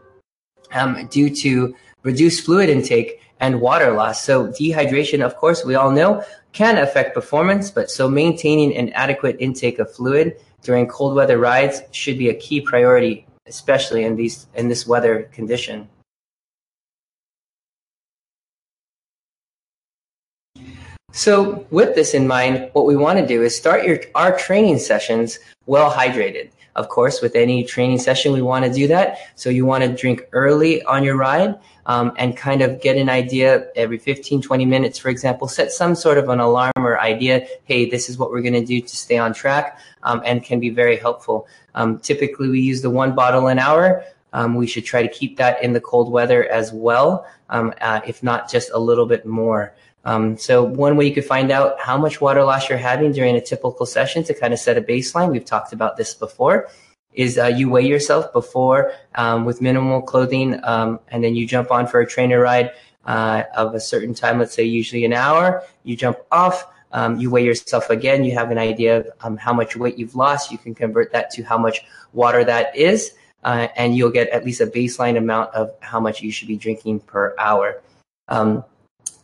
um, 0.73 1.07
due 1.07 1.29
to 1.29 1.75
reduced 2.03 2.45
fluid 2.45 2.69
intake 2.69 3.21
and 3.39 3.61
water 3.61 3.91
loss. 3.91 4.23
So 4.23 4.47
dehydration, 4.47 5.23
of 5.23 5.35
course, 5.35 5.65
we 5.65 5.75
all 5.75 5.91
know 5.91 6.23
can 6.53 6.77
affect 6.77 7.13
performance, 7.13 7.71
but 7.71 7.89
so 7.89 8.07
maintaining 8.07 8.75
an 8.75 8.89
adequate 8.93 9.37
intake 9.39 9.79
of 9.79 9.91
fluid 9.93 10.37
during 10.61 10.87
cold 10.87 11.15
weather 11.15 11.37
rides 11.37 11.81
should 11.91 12.17
be 12.17 12.29
a 12.29 12.33
key 12.33 12.61
priority, 12.61 13.25
especially 13.47 14.03
in 14.03 14.15
these 14.15 14.47
in 14.55 14.67
this 14.69 14.87
weather 14.87 15.23
condition. 15.33 15.87
So 21.11 21.67
with 21.69 21.93
this 21.93 22.15
in 22.15 22.27
mind, 22.27 22.71
what 22.73 22.87
we 22.87 22.95
want 22.95 23.19
to 23.19 23.27
do 23.27 23.43
is 23.43 23.55
start 23.55 23.85
your, 23.85 23.99
our 24.15 24.35
training 24.35 24.79
sessions 24.79 25.37
well 25.67 25.91
hydrated. 25.91 26.49
Of 26.75 26.89
course, 26.89 27.21
with 27.21 27.35
any 27.35 27.63
training 27.63 27.99
session, 27.99 28.33
we 28.33 28.41
want 28.41 28.65
to 28.65 28.73
do 28.73 28.87
that. 28.87 29.19
So 29.35 29.49
you 29.49 29.65
want 29.65 29.83
to 29.83 29.93
drink 29.93 30.27
early 30.31 30.83
on 30.83 31.03
your 31.03 31.15
ride 31.17 31.59
um, 31.85 32.13
and 32.17 32.35
kind 32.35 32.61
of 32.61 32.81
get 32.81 32.97
an 32.97 33.09
idea 33.09 33.67
every 33.75 33.97
15, 33.97 34.41
20 34.41 34.65
minutes, 34.65 34.97
for 34.97 35.09
example, 35.09 35.47
set 35.47 35.71
some 35.71 35.93
sort 35.93 36.17
of 36.17 36.29
an 36.29 36.39
alarm 36.39 36.71
or 36.77 36.99
idea. 36.99 37.45
Hey, 37.65 37.89
this 37.89 38.09
is 38.09 38.17
what 38.17 38.31
we're 38.31 38.41
going 38.41 38.53
to 38.53 38.65
do 38.65 38.81
to 38.81 38.95
stay 38.95 39.17
on 39.17 39.33
track 39.33 39.77
um, 40.03 40.21
and 40.25 40.43
can 40.43 40.59
be 40.59 40.69
very 40.69 40.97
helpful. 40.97 41.47
Um, 41.75 41.99
typically, 41.99 42.49
we 42.49 42.61
use 42.61 42.81
the 42.81 42.89
one 42.89 43.13
bottle 43.13 43.47
an 43.47 43.59
hour. 43.59 44.03
Um, 44.33 44.55
we 44.55 44.65
should 44.65 44.85
try 44.85 45.03
to 45.03 45.07
keep 45.07 45.37
that 45.37 45.63
in 45.63 45.73
the 45.73 45.81
cold 45.81 46.11
weather 46.11 46.45
as 46.45 46.73
well, 46.73 47.27
um, 47.49 47.71
uh, 47.81 48.01
if 48.07 48.23
not 48.23 48.49
just 48.49 48.71
a 48.73 48.79
little 48.79 49.05
bit 49.05 49.27
more. 49.27 49.75
Um, 50.05 50.37
so 50.37 50.63
one 50.63 50.97
way 50.97 51.07
you 51.07 51.13
could 51.13 51.25
find 51.25 51.51
out 51.51 51.79
how 51.79 51.97
much 51.97 52.19
water 52.19 52.43
loss 52.43 52.69
you're 52.69 52.77
having 52.77 53.11
during 53.11 53.35
a 53.35 53.41
typical 53.41 53.85
session 53.85 54.23
to 54.25 54.33
kind 54.33 54.53
of 54.53 54.59
set 54.59 54.77
a 54.77 54.81
baseline, 54.81 55.31
we've 55.31 55.45
talked 55.45 55.73
about 55.73 55.95
this 55.95 56.13
before, 56.13 56.69
is 57.13 57.37
uh, 57.37 57.45
you 57.45 57.69
weigh 57.69 57.87
yourself 57.87 58.33
before 58.33 58.91
um, 59.15 59.45
with 59.45 59.61
minimal 59.61 60.01
clothing, 60.01 60.59
um, 60.63 60.99
and 61.09 61.23
then 61.23 61.35
you 61.35 61.45
jump 61.47 61.71
on 61.71 61.87
for 61.87 62.01
a 62.01 62.07
trainer 62.07 62.39
ride 62.39 62.71
uh, 63.05 63.43
of 63.55 63.75
a 63.75 63.79
certain 63.79 64.13
time, 64.13 64.39
let's 64.39 64.53
say 64.53 64.63
usually 64.63 65.05
an 65.05 65.13
hour. 65.13 65.63
You 65.83 65.95
jump 65.95 66.17
off, 66.31 66.67
um, 66.91 67.19
you 67.19 67.29
weigh 67.29 67.45
yourself 67.45 67.89
again. 67.89 68.23
You 68.23 68.33
have 68.33 68.51
an 68.51 68.57
idea 68.57 68.97
of 68.97 69.07
um, 69.21 69.37
how 69.37 69.53
much 69.53 69.75
weight 69.75 69.97
you've 69.97 70.15
lost. 70.15 70.51
You 70.51 70.57
can 70.57 70.73
convert 70.75 71.11
that 71.11 71.29
to 71.31 71.43
how 71.43 71.57
much 71.57 71.85
water 72.13 72.43
that 72.43 72.75
is, 72.75 73.13
uh, 73.43 73.67
and 73.75 73.95
you'll 73.95 74.11
get 74.11 74.29
at 74.29 74.43
least 74.43 74.61
a 74.61 74.67
baseline 74.67 75.17
amount 75.17 75.53
of 75.53 75.71
how 75.81 75.99
much 75.99 76.21
you 76.21 76.31
should 76.31 76.47
be 76.47 76.57
drinking 76.57 77.01
per 77.01 77.35
hour. 77.37 77.81
Um, 78.27 78.63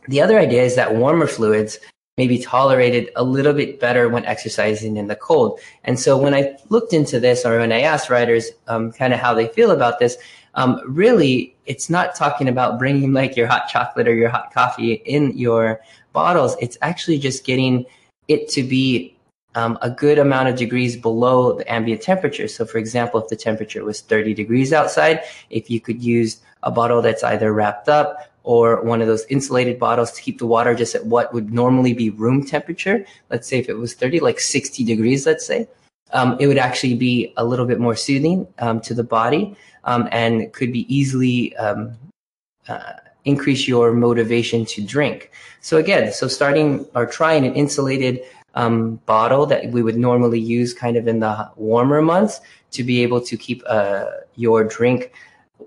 the 0.10 0.22
other 0.22 0.40
idea 0.40 0.64
is 0.64 0.76
that 0.76 0.96
warmer 0.96 1.28
fluids 1.28 1.78
may 2.18 2.28
be 2.28 2.40
tolerated 2.40 3.10
a 3.16 3.24
little 3.24 3.54
bit 3.54 3.80
better 3.80 4.10
when 4.10 4.26
exercising 4.26 4.98
in 4.98 5.08
the 5.08 5.16
cold. 5.16 5.60
And 5.84 6.00
so 6.00 6.18
when 6.18 6.34
I 6.34 6.58
looked 6.70 6.94
into 6.94 7.20
this, 7.20 7.46
or 7.46 7.60
when 7.60 7.72
I 7.72 7.82
asked 7.82 8.10
riders 8.10 8.50
um, 8.68 8.92
kind 8.92 9.14
of 9.14 9.20
how 9.20 9.34
they 9.34 9.48
feel 9.48 9.72
about 9.72 10.00
this, 10.00 10.18
um, 10.56 10.82
really, 10.86 11.56
it's 11.68 11.90
not 11.90 12.16
talking 12.16 12.50
about 12.50 12.80
bringing 12.80 13.14
like 13.14 13.38
your 13.38 13.46
hot 13.46 13.70
chocolate 13.70 14.08
or 14.08 14.16
your 14.16 14.30
hot 14.30 14.52
coffee 14.52 14.94
in 15.06 15.38
your 15.38 15.80
bottles. 16.12 16.58
It's 16.60 16.78
actually 16.82 17.20
just 17.20 17.46
getting 17.46 17.86
it 18.28 18.50
to 18.50 18.64
be 18.64 19.16
um, 19.54 19.78
a 19.84 19.92
good 19.92 20.18
amount 20.18 20.50
of 20.50 20.56
degrees 20.56 20.98
below 20.98 21.54
the 21.54 21.72
ambient 21.72 22.02
temperature. 22.02 22.48
So, 22.48 22.66
for 22.66 22.80
example, 22.80 23.22
if 23.22 23.30
the 23.30 23.36
temperature 23.36 23.86
was 23.86 24.02
30 24.02 24.34
degrees 24.34 24.74
outside, 24.74 25.22
if 25.52 25.70
you 25.70 25.80
could 25.80 26.04
use 26.04 26.42
a 26.64 26.72
bottle 26.72 27.02
that's 27.02 27.24
either 27.24 27.54
wrapped 27.54 27.88
up 27.88 28.29
or 28.44 28.82
one 28.84 29.02
of 29.02 29.08
those 29.08 29.26
insulated 29.30 29.80
bottles 29.80 30.12
to 30.12 30.22
keep 30.22 30.40
the 30.40 30.46
water 30.46 30.74
just 30.74 30.96
at 30.96 31.06
what 31.06 31.34
would 31.34 31.54
normally 31.54 31.94
be 31.94 32.10
room 32.10 32.46
temperature. 32.46 33.06
Let's 33.30 33.48
say 33.48 33.60
if 33.60 33.70
it 33.70 33.76
was 33.76 33.94
30, 33.94 34.20
like 34.20 34.40
60 34.40 34.84
degrees, 34.84 35.26
let's 35.26 35.46
say, 35.46 35.68
um, 36.12 36.38
it 36.40 36.48
would 36.48 36.58
actually 36.58 36.96
be 36.96 37.34
a 37.38 37.46
little 37.46 37.66
bit 37.66 37.80
more 37.80 37.96
soothing 37.96 38.48
um, 38.60 38.82
to 38.82 38.94
the 38.94 39.04
body 39.04 39.56
um, 39.84 40.08
and 40.12 40.52
could 40.54 40.74
be 40.74 40.92
easily 40.94 41.56
um, 41.58 41.96
uh, 42.68 42.94
increase 43.26 43.68
your 43.68 43.94
motivation 43.94 44.66
to 44.66 44.82
drink. 44.82 45.32
So 45.62 45.78
again, 45.78 46.12
so 46.12 46.28
starting 46.28 46.86
or 46.96 47.06
trying 47.06 47.46
an 47.46 47.54
insulated 47.54 48.22
um, 48.56 48.96
bottle 49.06 49.46
that 49.48 49.70
we 49.70 49.84
would 49.84 49.98
normally 49.98 50.40
use 50.40 50.74
kind 50.74 50.98
of 50.98 51.08
in 51.08 51.20
the 51.20 51.52
warmer 51.56 52.02
months 52.02 52.42
to 52.72 52.84
be 52.84 53.04
able 53.04 53.22
to 53.22 53.38
keep 53.38 53.64
uh, 53.68 54.06
your 54.36 54.64
drink 54.64 55.14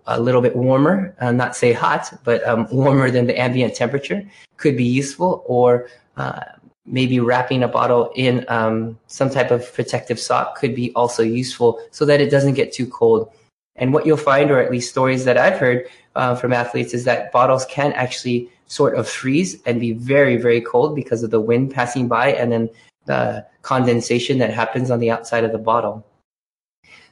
a 0.06 0.21
little 0.21 0.40
bit 0.40 0.56
warmer, 0.56 1.14
uh, 1.21 1.32
not 1.32 1.54
say 1.56 1.73
hot, 1.73 2.12
but 2.25 2.47
um, 2.47 2.66
warmer 2.71 3.11
than 3.11 3.26
the 3.26 3.38
ambient 3.38 3.75
temperature 3.75 4.23
could 4.56 4.76
be 4.76 4.85
useful, 4.85 5.44
or 5.47 5.88
uh, 6.16 6.40
maybe 6.87 7.21
wrapping 7.21 7.62
a 7.62 7.68
bottle 7.68 8.12
in 8.16 8.44
um, 8.49 8.99
some 9.06 9.30
type 9.30 9.50
of 9.50 9.73
protective 9.73 10.18
sock 10.18 10.56
could 10.56 10.75
be 10.75 10.92
also 10.94 11.23
useful 11.23 11.80
so 11.90 12.04
that 12.04 12.21
it 12.21 12.30
doesn't 12.30 12.54
get 12.54 12.73
too 12.73 12.87
cold. 12.87 13.30
And 13.76 13.92
what 13.92 14.04
you'll 14.04 14.16
find, 14.16 14.50
or 14.50 14.59
at 14.59 14.71
least 14.71 14.90
stories 14.90 15.25
that 15.25 15.38
I've 15.38 15.59
heard 15.59 15.88
uh, 16.14 16.35
from 16.35 16.52
athletes, 16.52 16.92
is 16.92 17.04
that 17.04 17.32
bottles 17.32 17.64
can 17.66 17.92
actually 17.92 18.50
sort 18.66 18.97
of 18.97 19.09
freeze 19.09 19.62
and 19.64 19.80
be 19.80 19.92
very, 19.92 20.37
very 20.37 20.61
cold 20.61 20.94
because 20.94 21.23
of 21.23 21.30
the 21.30 21.40
wind 21.40 21.73
passing 21.73 22.09
by 22.09 22.32
and 22.32 22.50
then 22.52 22.68
the 23.06 23.47
condensation 23.62 24.38
that 24.38 24.52
happens 24.52 24.90
on 24.90 24.99
the 24.99 25.11
outside 25.11 25.44
of 25.44 25.52
the 25.52 25.59
bottle. 25.59 26.04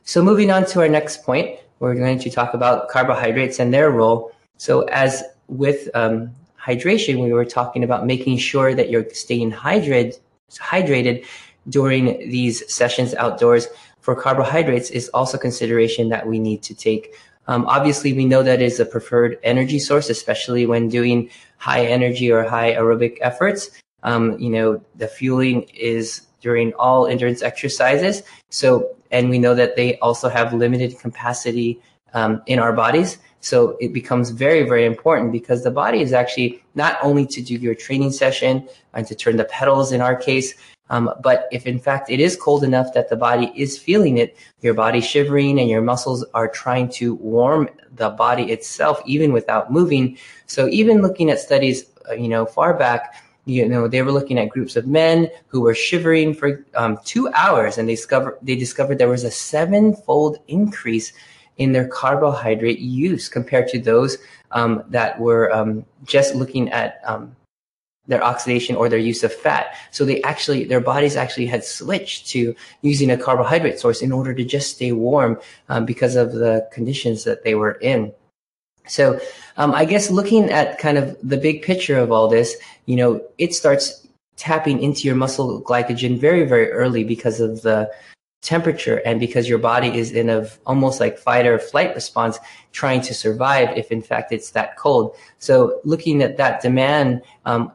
So 0.03 0.23
moving 0.23 0.51
on 0.51 0.65
to 0.67 0.81
our 0.81 0.89
next 0.89 1.23
point, 1.23 1.59
we're 1.81 1.95
going 1.95 2.19
to 2.21 2.31
talk 2.31 2.55
about 2.55 2.89
carbohydrates 2.89 3.59
and 3.59 3.75
their 3.75 3.91
role. 3.91 4.33
So, 4.59 4.83
as 4.83 5.25
with 5.49 5.89
um, 5.95 6.31
hydration, 6.63 7.23
we 7.23 7.33
were 7.33 7.45
talking 7.45 7.83
about 7.83 8.07
making 8.07 8.39
sure 8.39 8.75
that 8.75 8.91
you're 8.91 9.09
staying 9.11 9.51
hydrated, 9.51 10.19
hydrated 10.53 11.27
during 11.69 12.31
these 12.31 12.73
sessions 12.73 13.15
outdoors. 13.15 13.67
For 14.01 14.15
carbohydrates, 14.15 14.91
is 14.91 15.09
also 15.11 15.37
consideration 15.37 16.09
that 16.09 16.27
we 16.27 16.39
need 16.39 16.63
to 16.63 16.75
take. 16.75 17.15
Um, 17.47 17.67
obviously, 17.67 18.13
we 18.13 18.25
know 18.25 18.43
that 18.43 18.63
is 18.63 18.81
a 18.81 18.87
preferred 18.87 19.39
energy 19.43 19.79
source, 19.79 20.09
especially 20.09 20.65
when 20.67 20.89
doing 20.89 21.29
high 21.59 21.85
energy 21.85 22.31
or 22.33 22.45
high 22.45 22.75
aerobic 22.75 23.19
efforts. 23.21 23.71
Um, 24.03 24.39
you 24.39 24.49
know, 24.49 24.83
the 24.97 25.09
fueling 25.09 25.63
is 25.75 26.23
during 26.41 26.73
all 26.75 27.07
endurance 27.07 27.43
exercises. 27.43 28.23
So 28.49 28.97
and 29.11 29.31
we 29.31 29.39
know 29.39 29.55
that 29.55 29.77
they 29.77 29.99
also 29.99 30.29
have 30.29 30.53
limited 30.53 30.99
capacity 30.99 31.81
um, 32.15 32.43
in 32.47 32.59
our 32.59 32.73
bodies. 32.73 33.19
So 33.41 33.77
it 33.81 33.93
becomes 33.93 34.31
very, 34.31 34.65
very 34.65 34.85
important 34.85 35.33
because 35.33 35.65
the 35.65 35.71
body 35.71 36.03
is 36.03 36.13
actually 36.13 36.63
not 36.75 36.99
only 37.03 37.27
to 37.27 37.41
do 37.41 37.55
your 37.55 37.75
training 37.75 38.13
session 38.13 38.69
and 38.93 39.07
to 39.07 39.15
turn 39.15 39.37
the 39.37 39.45
pedals 39.45 39.93
in 39.93 40.01
our 40.01 40.15
case, 40.15 40.55
um, 40.91 41.11
but 41.23 41.49
if 41.53 41.67
in 41.67 41.79
fact 41.79 42.11
it 42.11 42.21
is 42.21 42.37
cold 42.37 42.65
enough 42.65 42.93
that 42.95 43.09
the 43.09 43.17
body 43.17 43.53
is 43.55 43.79
feeling 43.79 44.19
it, 44.19 44.37
your 44.61 44.75
body 44.75 45.01
shivering 45.01 45.61
and 45.61 45.71
your 45.71 45.81
muscles 45.81 46.25
are 46.35 46.49
trying 46.49 46.89
to 46.91 47.15
warm 47.15 47.69
the 47.95 48.11
body 48.11 48.51
itself, 48.51 49.01
even 49.07 49.33
without 49.33 49.73
moving. 49.73 50.19
So 50.47 50.69
even 50.69 51.01
looking 51.01 51.31
at 51.31 51.39
studies, 51.39 51.85
uh, 52.11 52.15
you 52.15 52.29
know, 52.29 52.45
far 52.45 52.75
back, 52.75 53.15
you 53.51 53.69
know 53.69 53.89
they 53.89 54.03
were 54.03 54.13
looking 54.13 54.39
at 54.39 54.49
groups 54.49 54.77
of 54.77 54.87
men 54.87 55.29
who 55.49 55.61
were 55.61 55.75
shivering 55.75 56.33
for 56.33 56.65
um, 56.75 56.99
two 57.05 57.29
hours 57.35 57.79
and 57.79 57.89
they 57.89 57.95
discovered 57.95 58.39
they 58.43 58.57
discovered 58.57 58.99
there 58.99 59.09
was 59.09 59.25
a 59.25 59.31
sevenfold 59.31 60.39
increase 60.49 61.13
in 61.57 61.73
their 61.73 61.89
carbohydrate 61.89 62.79
use 62.79 63.29
compared 63.29 63.69
to 63.69 63.79
those 63.79 64.17
um, 64.53 64.83
that 64.89 65.19
were 65.21 65.53
um, 65.53 65.85
just 66.05 66.35
looking 66.35 66.71
at 66.71 67.01
um, 67.05 67.37
their 68.07 68.25
oxidation 68.25 68.77
or 68.77 68.89
their 68.89 68.99
use 68.99 69.23
of 69.23 69.33
fat. 69.33 69.77
So 69.91 70.05
they 70.05 70.21
actually, 70.23 70.65
their 70.65 70.81
bodies 70.81 71.17
actually 71.17 71.47
had 71.47 71.65
switched 71.65 72.29
to 72.31 72.55
using 72.83 73.11
a 73.11 73.17
carbohydrate 73.17 73.79
source 73.79 74.03
in 74.03 74.11
order 74.11 74.35
to 74.35 74.45
just 74.45 74.73
stay 74.73 74.93
warm 74.93 75.39
um, 75.69 75.85
because 75.85 76.17
of 76.17 76.33
the 76.33 76.69
conditions 76.73 77.25
that 77.25 77.45
they 77.45 77.55
were 77.55 77.73
in. 77.73 78.13
So 78.91 79.21
um, 79.57 79.73
I 79.75 79.85
guess 79.85 80.11
looking 80.11 80.51
at 80.51 80.79
kind 80.79 80.99
of 80.99 81.17
the 81.23 81.37
big 81.37 81.63
picture 81.63 81.99
of 81.99 82.11
all 82.13 82.29
this, 82.29 82.57
you 82.87 82.97
know, 82.97 83.23
it 83.39 83.55
starts 83.55 84.07
tapping 84.37 84.83
into 84.83 85.07
your 85.07 85.17
muscle 85.17 85.63
glycogen 85.63 86.19
very, 86.19 86.45
very 86.45 86.71
early 86.71 87.05
because 87.05 87.41
of 87.41 87.63
the 87.63 87.91
temperature 88.43 89.03
and 89.05 89.21
because 89.21 89.49
your 89.49 89.59
body 89.59 89.89
is 89.89 90.13
in 90.13 90.31
a 90.31 90.49
almost 90.65 90.99
like 90.99 91.19
fight 91.19 91.47
or 91.47 91.59
flight 91.59 91.95
response 91.95 92.39
trying 92.73 93.03
to 93.03 93.13
survive 93.13 93.69
if 93.77 93.93
in 93.93 94.01
fact 94.01 94.33
it's 94.33 94.53
that 94.53 94.77
cold. 94.79 95.15
So 95.39 95.81
looking 95.85 96.23
at 96.23 96.39
that 96.39 96.63
demand 96.63 97.21
um, 97.45 97.71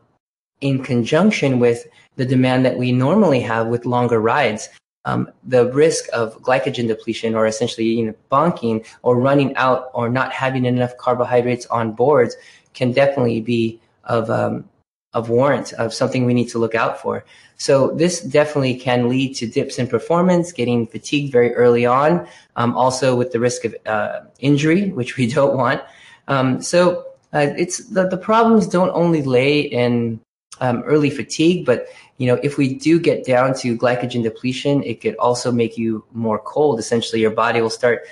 in 0.62 0.84
conjunction 0.84 1.60
with 1.60 1.86
the 2.16 2.26
demand 2.26 2.66
that 2.66 2.78
we 2.78 2.92
normally 2.92 3.42
have 3.42 3.68
with 3.68 3.86
longer 3.86 4.20
rides, 4.20 4.70
um, 5.06 5.32
the 5.44 5.72
risk 5.72 6.06
of 6.14 6.42
glycogen 6.42 6.88
depletion 6.88 7.36
or 7.36 7.46
essentially 7.46 7.86
you 7.86 8.06
know, 8.08 8.16
bonking 8.32 8.86
or 9.04 9.20
running 9.20 9.56
out 9.56 9.90
or 9.94 10.10
not 10.10 10.32
having 10.32 10.66
enough 10.66 10.98
carbohydrates 10.98 11.66
on 11.68 11.92
boards 11.92 12.36
can 12.74 12.92
definitely 12.92 13.40
be 13.40 13.80
of 14.04 14.30
um, 14.30 14.68
of 15.14 15.30
warrant 15.30 15.72
of 15.74 15.94
something 15.94 16.26
we 16.26 16.34
need 16.34 16.50
to 16.50 16.60
look 16.60 16.76
out 16.76 17.00
for. 17.00 17.24
So 17.58 17.92
this 17.92 18.20
definitely 18.20 18.76
can 18.76 19.08
lead 19.08 19.34
to 19.36 19.48
dips 19.48 19.80
in 19.80 19.88
performance, 19.88 20.52
getting 20.52 20.86
fatigued 20.86 21.32
very 21.32 21.56
early 21.56 21.86
on, 21.86 22.28
um, 22.58 22.76
also 22.76 23.16
with 23.16 23.32
the 23.32 23.40
risk 23.40 23.64
of 23.64 23.74
uh, 23.86 24.22
injury, 24.40 24.92
which 24.92 25.16
we 25.16 25.26
don't 25.32 25.56
want. 25.56 25.82
Um, 26.28 26.62
so 26.62 27.06
uh, 27.34 27.48
it's 27.58 27.86
the, 27.86 28.08
the 28.08 28.18
problems 28.18 28.68
don't 28.68 28.92
only 28.94 29.22
lay 29.22 29.62
in 29.62 30.20
um, 30.60 30.84
early 30.84 31.10
fatigue, 31.10 31.66
but 31.66 31.88
you 32.18 32.28
know, 32.28 32.40
if 32.44 32.58
we 32.58 32.76
do 32.76 33.00
get 33.00 33.26
down 33.26 33.54
to 33.56 33.78
glycogen 33.78 34.24
depletion, 34.24 34.84
it 34.84 35.02
could 35.02 35.16
also 35.18 35.52
make 35.52 35.78
you 35.78 36.04
more 36.14 36.40
cold. 36.40 36.80
Essentially, 36.80 37.22
your 37.22 37.32
body 37.32 37.62
will 37.62 37.70
start 37.70 38.04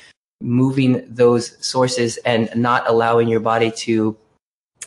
moving 0.42 1.06
those 1.08 1.56
sources 1.66 2.18
and 2.26 2.50
not 2.56 2.84
allowing 2.90 3.30
your 3.30 3.40
body 3.40 3.72
to 3.72 4.18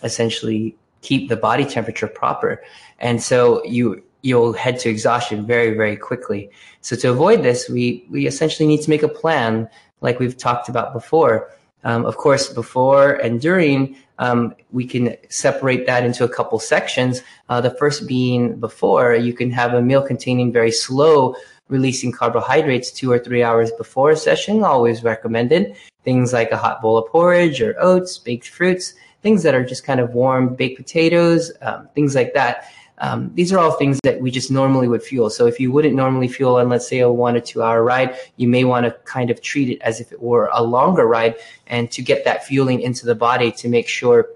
essentially 0.03 0.77
keep 1.01 1.29
the 1.29 1.37
body 1.37 1.65
temperature 1.65 2.07
proper. 2.07 2.63
And 2.99 3.23
so 3.23 3.65
you 3.65 4.03
you'll 4.23 4.53
head 4.53 4.79
to 4.81 4.91
exhaustion 4.91 5.47
very, 5.47 5.75
very 5.75 5.97
quickly. 5.97 6.51
So 6.81 6.97
to 6.97 7.11
avoid 7.11 7.43
this, 7.43 7.69
we 7.69 8.07
we 8.11 8.27
essentially 8.27 8.67
need 8.67 8.83
to 8.83 8.91
make 8.91 9.03
a 9.03 9.09
plan, 9.09 9.69
like 10.03 10.19
we've 10.19 10.37
talked 10.37 10.69
about 10.69 10.93
before. 10.93 11.51
Um, 11.87 12.05
of 12.05 12.17
course, 12.17 12.53
before 12.53 13.13
and 13.25 13.41
during 13.41 13.97
um, 14.19 14.57
we 14.73 14.85
can 14.85 15.17
separate 15.29 15.87
that 15.87 16.05
into 16.05 16.25
a 16.25 16.29
couple 16.29 16.59
sections. 16.59 17.23
Uh, 17.49 17.61
the 17.61 17.71
first 17.71 18.09
being 18.09 18.59
before, 18.59 19.15
you 19.15 19.33
can 19.33 19.53
have 19.53 19.73
a 19.73 19.81
meal 19.81 20.03
containing 20.03 20.53
very 20.53 20.73
slow 20.73 21.37
releasing 21.69 22.11
carbohydrates 22.11 22.91
two 22.91 23.11
or 23.11 23.21
three 23.21 23.43
hours 23.43 23.71
before 23.73 24.11
a 24.11 24.17
session, 24.17 24.65
always 24.65 25.05
recommended. 25.05 25.77
Things 26.03 26.33
like 26.33 26.51
a 26.51 26.57
hot 26.57 26.83
bowl 26.83 26.99
of 26.99 27.09
porridge 27.11 27.61
or 27.61 27.77
oats, 27.79 28.19
baked 28.19 28.49
fruits, 28.49 28.95
things 29.23 29.43
that 29.45 29.55
are 29.55 29.65
just 29.65 29.85
kind 29.85 30.01
of 30.01 30.15
warm, 30.15 30.55
baked 30.55 30.77
potatoes, 30.77 31.53
um, 31.63 31.89
things 31.95 32.15
like 32.17 32.35
that. 32.35 32.69
Um, 32.99 33.31
these 33.35 33.53
are 33.53 33.59
all 33.59 33.73
things 33.73 33.99
that 34.05 34.21
we 34.21 34.31
just 34.31 34.51
normally 34.51 34.89
would 34.89 35.03
fuel. 35.03 35.31
So 35.31 35.47
if 35.47 35.61
you 35.61 35.71
wouldn't 35.71 35.95
normally 35.95 36.29
fuel 36.29 36.57
on, 36.57 36.69
let's 36.69 36.89
say, 36.89 37.01
a 37.01 37.11
one 37.11 37.37
or 37.37 37.41
two 37.41 37.63
hour 37.63 37.83
ride, 37.83 38.17
you 38.37 38.49
may 38.49 38.65
want 38.65 38.87
to 38.87 38.93
kind 39.05 39.31
of 39.31 39.41
treat 39.43 39.69
it 39.69 39.81
as 39.83 40.01
if 40.01 40.13
it 40.13 40.23
were 40.23 40.49
a 40.53 40.63
longer 40.63 41.07
ride 41.07 41.37
and 41.67 41.91
to 41.91 42.03
get 42.03 42.25
that 42.25 42.45
fueling 42.45 42.81
into 42.81 43.07
the 43.07 43.15
body 43.15 43.53
to 43.53 43.69
make 43.69 43.89
sure 43.89 44.31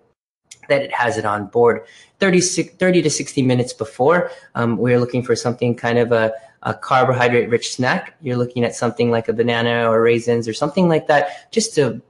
that 0.69 0.83
it 0.83 0.93
has 0.93 1.17
it 1.17 1.25
on 1.25 1.47
board. 1.47 1.83
30, 2.19 2.41
30 2.41 3.03
to 3.03 3.11
60 3.11 3.43
minutes 3.43 3.73
before, 3.73 4.31
um, 4.55 4.77
we're 4.77 5.01
looking 5.01 5.23
for 5.23 5.35
something 5.35 5.75
kind 5.75 5.99
of 5.99 6.13
a, 6.13 6.33
a 6.63 6.75
carbohydrate 6.75 7.49
rich 7.49 7.75
snack. 7.75 8.15
You're 8.21 8.37
looking 8.37 8.63
at 8.65 8.75
something 8.75 9.11
like 9.11 9.29
a 9.29 9.33
banana 9.33 9.91
or 9.91 10.03
raisins 10.03 10.47
or 10.47 10.53
something 10.53 10.89
like 10.89 11.07
that 11.09 11.51
just 11.51 11.75
to 11.77 12.03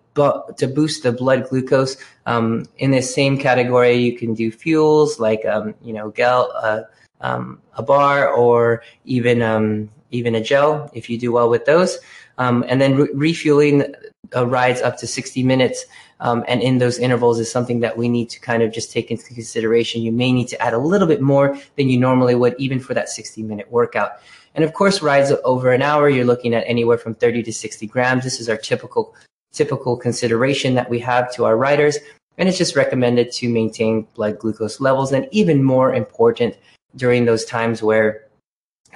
to 0.56 0.66
boost 0.66 1.02
the 1.02 1.12
blood 1.12 1.48
glucose. 1.48 1.96
Um, 2.26 2.66
in 2.78 2.90
this 2.90 3.14
same 3.14 3.38
category, 3.38 3.94
you 3.96 4.16
can 4.16 4.34
do 4.34 4.50
fuels 4.50 5.18
like 5.18 5.44
um, 5.46 5.74
you 5.82 5.92
know 5.92 6.12
gel, 6.12 6.52
uh, 6.56 6.82
um, 7.20 7.60
a 7.76 7.82
bar, 7.82 8.28
or 8.28 8.82
even 9.04 9.42
um, 9.42 9.90
even 10.10 10.34
a 10.34 10.40
gel 10.40 10.90
if 10.94 11.08
you 11.10 11.18
do 11.18 11.32
well 11.32 11.50
with 11.50 11.64
those. 11.64 11.98
Um, 12.38 12.64
and 12.68 12.80
then 12.80 12.96
re- 12.96 13.08
refueling 13.12 13.94
uh, 14.34 14.46
rides 14.46 14.80
up 14.80 14.96
to 14.98 15.06
60 15.06 15.42
minutes. 15.42 15.84
Um, 16.20 16.44
and 16.48 16.62
in 16.62 16.78
those 16.78 16.98
intervals 16.98 17.38
is 17.38 17.50
something 17.50 17.80
that 17.80 17.96
we 17.96 18.08
need 18.08 18.28
to 18.30 18.40
kind 18.40 18.62
of 18.62 18.72
just 18.72 18.92
take 18.92 19.10
into 19.10 19.24
consideration. 19.34 20.02
You 20.02 20.12
may 20.12 20.32
need 20.32 20.48
to 20.48 20.62
add 20.62 20.74
a 20.74 20.78
little 20.78 21.08
bit 21.08 21.20
more 21.20 21.58
than 21.76 21.88
you 21.88 21.98
normally 21.98 22.34
would, 22.34 22.54
even 22.58 22.80
for 22.80 22.94
that 22.94 23.08
60 23.08 23.42
minute 23.42 23.70
workout. 23.70 24.12
And 24.54 24.64
of 24.64 24.72
course, 24.72 25.02
rides 25.02 25.32
over 25.44 25.72
an 25.72 25.82
hour, 25.82 26.08
you're 26.08 26.24
looking 26.24 26.54
at 26.54 26.64
anywhere 26.66 26.98
from 26.98 27.14
30 27.14 27.42
to 27.44 27.52
60 27.52 27.86
grams. 27.86 28.24
This 28.24 28.40
is 28.40 28.48
our 28.48 28.56
typical 28.56 29.14
typical 29.52 29.96
consideration 29.96 30.74
that 30.74 30.88
we 30.88 30.98
have 30.98 31.32
to 31.34 31.44
our 31.44 31.56
riders. 31.56 31.98
And 32.38 32.48
it's 32.48 32.58
just 32.58 32.76
recommended 32.76 33.32
to 33.32 33.48
maintain 33.48 34.06
blood 34.14 34.38
glucose 34.38 34.80
levels 34.80 35.12
and 35.12 35.28
even 35.30 35.62
more 35.62 35.94
important 35.94 36.56
during 36.96 37.24
those 37.24 37.44
times 37.44 37.82
where 37.82 38.26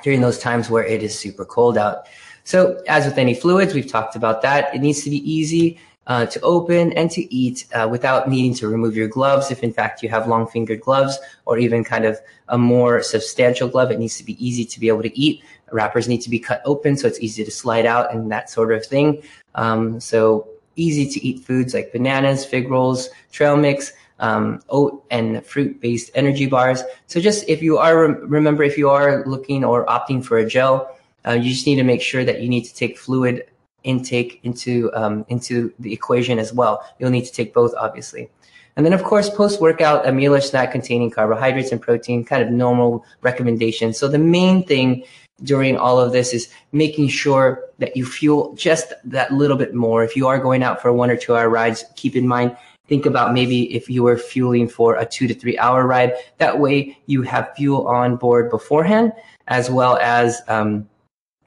during 0.02 0.20
those 0.20 0.38
times 0.38 0.70
where 0.70 0.84
it 0.84 1.02
is 1.02 1.18
super 1.18 1.44
cold 1.44 1.78
out. 1.78 2.06
So 2.44 2.82
as 2.88 3.06
with 3.06 3.16
any 3.16 3.34
fluids, 3.34 3.74
we've 3.74 3.90
talked 3.90 4.16
about 4.16 4.42
that. 4.42 4.74
It 4.74 4.80
needs 4.80 5.02
to 5.04 5.10
be 5.10 5.30
easy 5.30 5.78
uh, 6.06 6.26
to 6.26 6.40
open 6.40 6.92
and 6.92 7.10
to 7.10 7.34
eat 7.34 7.66
uh, 7.74 7.88
without 7.90 8.28
needing 8.28 8.54
to 8.54 8.68
remove 8.68 8.96
your 8.96 9.08
gloves. 9.08 9.50
If 9.50 9.62
in 9.62 9.72
fact 9.72 10.02
you 10.02 10.08
have 10.10 10.28
long 10.28 10.46
fingered 10.46 10.80
gloves 10.82 11.18
or 11.46 11.58
even 11.58 11.84
kind 11.84 12.04
of 12.04 12.20
a 12.48 12.58
more 12.58 13.02
substantial 13.02 13.68
glove, 13.68 13.90
it 13.90 13.98
needs 13.98 14.18
to 14.18 14.24
be 14.24 14.44
easy 14.44 14.64
to 14.66 14.80
be 14.80 14.88
able 14.88 15.02
to 15.02 15.18
eat. 15.18 15.42
Wrappers 15.72 16.08
need 16.08 16.20
to 16.22 16.30
be 16.30 16.38
cut 16.38 16.62
open 16.64 16.96
so 16.96 17.06
it's 17.06 17.20
easy 17.20 17.44
to 17.44 17.50
slide 17.50 17.86
out 17.86 18.12
and 18.12 18.30
that 18.30 18.50
sort 18.50 18.72
of 18.72 18.84
thing. 18.84 19.22
Um, 19.54 20.00
so 20.00 20.48
easy 20.76 21.08
to 21.08 21.26
eat 21.26 21.44
foods 21.44 21.74
like 21.74 21.92
bananas, 21.92 22.44
fig 22.44 22.70
rolls, 22.70 23.08
trail 23.32 23.56
mix, 23.56 23.92
um, 24.20 24.60
oat 24.68 25.04
and 25.10 25.44
fruit 25.44 25.80
based 25.80 26.10
energy 26.14 26.46
bars. 26.46 26.82
So 27.06 27.20
just 27.20 27.48
if 27.48 27.62
you 27.62 27.78
are, 27.78 27.96
remember, 28.06 28.62
if 28.62 28.78
you 28.78 28.88
are 28.90 29.24
looking 29.26 29.64
or 29.64 29.84
opting 29.86 30.24
for 30.24 30.38
a 30.38 30.46
gel, 30.46 30.96
uh, 31.26 31.32
you 31.32 31.50
just 31.50 31.66
need 31.66 31.76
to 31.76 31.84
make 31.84 32.02
sure 32.02 32.24
that 32.24 32.40
you 32.40 32.48
need 32.48 32.64
to 32.64 32.74
take 32.74 32.98
fluid 32.98 33.46
intake 33.82 34.40
into, 34.44 34.90
um, 34.94 35.26
into 35.28 35.72
the 35.78 35.92
equation 35.92 36.38
as 36.38 36.52
well. 36.52 36.84
You'll 36.98 37.10
need 37.10 37.24
to 37.26 37.32
take 37.32 37.52
both, 37.52 37.74
obviously. 37.78 38.30
And 38.76 38.84
then, 38.84 38.92
of 38.92 39.04
course, 39.04 39.30
post 39.30 39.60
workout, 39.60 40.06
a 40.06 40.12
meal 40.12 40.34
or 40.34 40.40
snack 40.40 40.72
containing 40.72 41.10
carbohydrates 41.10 41.70
and 41.70 41.80
protein, 41.80 42.24
kind 42.24 42.42
of 42.42 42.50
normal 42.50 43.04
recommendations. 43.22 43.98
So 43.98 44.08
the 44.08 44.18
main 44.18 44.64
thing 44.64 45.04
during 45.42 45.76
all 45.76 46.00
of 46.00 46.12
this 46.12 46.32
is 46.32 46.48
making 46.72 47.08
sure 47.08 47.62
that 47.78 47.96
you 47.96 48.04
fuel 48.04 48.54
just 48.54 48.92
that 49.04 49.32
little 49.32 49.56
bit 49.56 49.74
more. 49.74 50.02
If 50.02 50.16
you 50.16 50.26
are 50.26 50.38
going 50.38 50.62
out 50.62 50.82
for 50.82 50.92
one 50.92 51.10
or 51.10 51.16
two 51.16 51.36
hour 51.36 51.48
rides, 51.48 51.84
keep 51.96 52.16
in 52.16 52.26
mind, 52.26 52.56
think 52.88 53.06
about 53.06 53.32
maybe 53.32 53.74
if 53.74 53.88
you 53.88 54.02
were 54.02 54.16
fueling 54.16 54.68
for 54.68 54.96
a 54.96 55.06
two 55.06 55.28
to 55.28 55.34
three 55.34 55.56
hour 55.58 55.86
ride. 55.86 56.14
That 56.38 56.58
way 56.58 56.98
you 57.06 57.22
have 57.22 57.52
fuel 57.56 57.86
on 57.86 58.16
board 58.16 58.50
beforehand, 58.50 59.12
as 59.48 59.70
well 59.70 59.98
as, 59.98 60.42
um, 60.48 60.88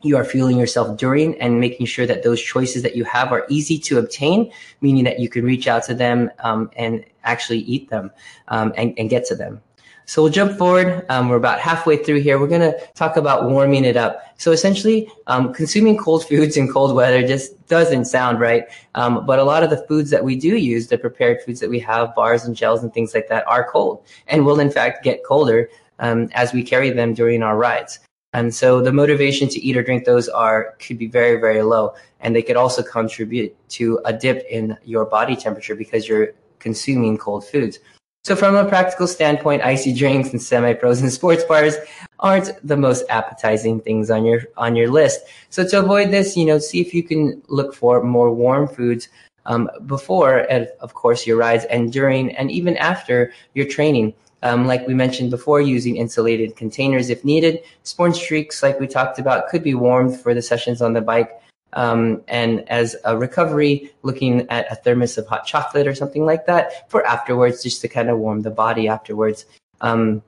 you 0.03 0.15
are 0.15 0.23
fueling 0.23 0.57
yourself 0.59 0.95
during 0.97 1.39
and 1.41 1.59
making 1.59 1.87
sure 1.87 2.05
that 2.05 2.23
those 2.23 2.41
choices 2.41 2.83
that 2.83 2.95
you 2.95 3.03
have 3.03 3.31
are 3.31 3.47
easy 3.49 3.79
to 3.79 3.97
obtain, 3.97 4.51
meaning 4.79 5.03
that 5.03 5.19
you 5.19 5.27
can 5.27 5.43
reach 5.43 5.67
out 5.67 5.83
to 5.83 5.93
them 5.95 6.29
um, 6.39 6.69
and 6.77 7.03
actually 7.27 7.59
eat 7.59 7.89
them 7.89 8.11
um, 8.47 8.73
and, 8.77 8.93
and 8.97 9.09
get 9.09 9.25
to 9.25 9.35
them. 9.35 9.61
So 10.07 10.23
we'll 10.23 10.31
jump 10.31 10.57
forward. 10.57 11.05
Um, 11.09 11.27
we're 11.27 11.35
about 11.35 11.59
halfway 11.59 11.97
through 11.97 12.21
here. 12.21 12.39
We're 12.39 12.47
going 12.47 12.61
to 12.61 12.79
talk 12.95 13.17
about 13.17 13.49
warming 13.49 13.83
it 13.83 13.97
up. 13.97 14.21
So 14.37 14.53
essentially, 14.53 15.09
um, 15.27 15.53
consuming 15.53 15.97
cold 15.97 16.25
foods 16.29 16.55
in 16.55 16.71
cold 16.71 16.95
weather 16.95 17.27
just 17.27 17.67
doesn't 17.67 18.05
sound 18.05 18.39
right. 18.39 18.63
Um, 18.95 19.25
but 19.25 19.37
a 19.37 19.43
lot 19.43 19.63
of 19.63 19.69
the 19.69 19.85
foods 19.85 20.09
that 20.11 20.23
we 20.23 20.37
do 20.37 20.55
use, 20.55 20.87
the 20.87 20.97
prepared 20.97 21.41
foods 21.41 21.59
that 21.59 21.69
we 21.69 21.79
have, 21.79 22.15
bars 22.15 22.45
and 22.45 22.55
gels 22.55 22.83
and 22.83 22.93
things 22.93 23.13
like 23.13 23.27
that, 23.27 23.45
are 23.47 23.69
cold 23.69 24.05
and 24.27 24.45
will 24.45 24.61
in 24.61 24.71
fact 24.71 25.03
get 25.03 25.25
colder 25.25 25.69
um, 25.99 26.29
as 26.33 26.53
we 26.53 26.63
carry 26.63 26.89
them 26.89 27.13
during 27.13 27.43
our 27.43 27.57
rides. 27.57 27.99
And 28.31 28.55
so 28.55 28.81
the 28.81 28.93
motivation 28.93 29.49
to 29.49 29.59
eat 29.59 29.75
or 29.75 29.83
drink 29.83 30.05
those 30.05 30.29
are 30.29 30.75
could 30.79 30.97
be 30.97 31.07
very, 31.07 31.37
very 31.39 31.63
low. 31.63 31.95
And 32.21 32.33
they 32.33 32.41
could 32.41 32.55
also 32.55 32.81
contribute 32.81 33.53
to 33.69 33.99
a 34.05 34.13
dip 34.13 34.45
in 34.49 34.77
your 34.85 35.05
body 35.05 35.35
temperature 35.35 35.75
because 35.75 36.07
you're 36.07 36.29
consuming 36.59 37.17
cold 37.17 37.45
foods. 37.45 37.79
So 38.27 38.35
from 38.35 38.55
a 38.55 38.65
practical 38.65 39.07
standpoint, 39.07 39.61
icy 39.61 39.93
drinks 39.93 40.31
and 40.31 40.41
semi-frozen 40.41 41.09
sports 41.19 41.45
bars 41.45 41.75
aren't 42.19 42.51
the 42.61 42.75
most 42.75 43.05
appetizing 43.09 43.79
things 43.79 44.11
on 44.11 44.25
your 44.25 44.41
on 44.57 44.75
your 44.75 44.91
list. 44.91 45.21
So 45.49 45.65
to 45.65 45.79
avoid 45.79 46.11
this, 46.11 46.35
you 46.35 46.45
know, 46.45 46.59
see 46.59 46.81
if 46.81 46.93
you 46.93 47.03
can 47.03 47.41
look 47.47 47.73
for 47.73 48.03
more 48.03 48.29
warm 48.33 48.67
foods 48.67 49.07
um, 49.45 49.69
before, 49.85 50.39
and 50.49 50.67
of 50.81 50.93
course, 50.93 51.25
your 51.25 51.37
rides 51.37 51.63
and 51.65 51.93
during 51.93 52.35
and 52.35 52.51
even 52.51 52.75
after 52.75 53.31
your 53.53 53.65
training. 53.65 54.13
Um, 54.43 54.67
like 54.67 54.85
we 54.87 54.93
mentioned 54.93 55.31
before, 55.31 55.61
using 55.61 55.95
insulated 55.95 56.55
containers 56.55 57.09
if 57.09 57.23
needed. 57.23 57.63
Sports 57.83 58.27
drinks, 58.27 58.61
like 58.61 58.77
we 58.79 58.87
talked 58.87 59.19
about, 59.19 59.47
could 59.47 59.63
be 59.63 59.73
warmed 59.73 60.19
for 60.19 60.33
the 60.33 60.41
sessions 60.41 60.81
on 60.81 60.93
the 60.93 61.01
bike. 61.01 61.31
Um, 61.73 62.23
and 62.27 62.67
as 62.69 62.95
a 63.03 63.17
recovery, 63.17 63.91
looking 64.03 64.49
at 64.49 64.71
a 64.71 64.75
thermos 64.75 65.17
of 65.17 65.27
hot 65.27 65.45
chocolate 65.45 65.87
or 65.87 65.95
something 65.95 66.25
like 66.25 66.45
that 66.45 66.89
for 66.89 67.05
afterwards, 67.05 67.61
just 67.63 67.81
to 67.81 67.87
kind 67.87 68.09
of 68.09 68.17
warm 68.17 68.41
the 68.41 68.51
body 68.51 68.87
afterwards. 68.87 69.45
Um, 69.81 70.23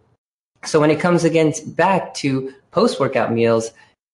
so 0.64 0.80
when 0.80 0.92
it 0.92 1.00
comes 1.00 1.24
again 1.24 1.54
back 1.68 2.14
to 2.16 2.54
post 2.72 3.00
workout 3.00 3.32
meals, 3.32 3.72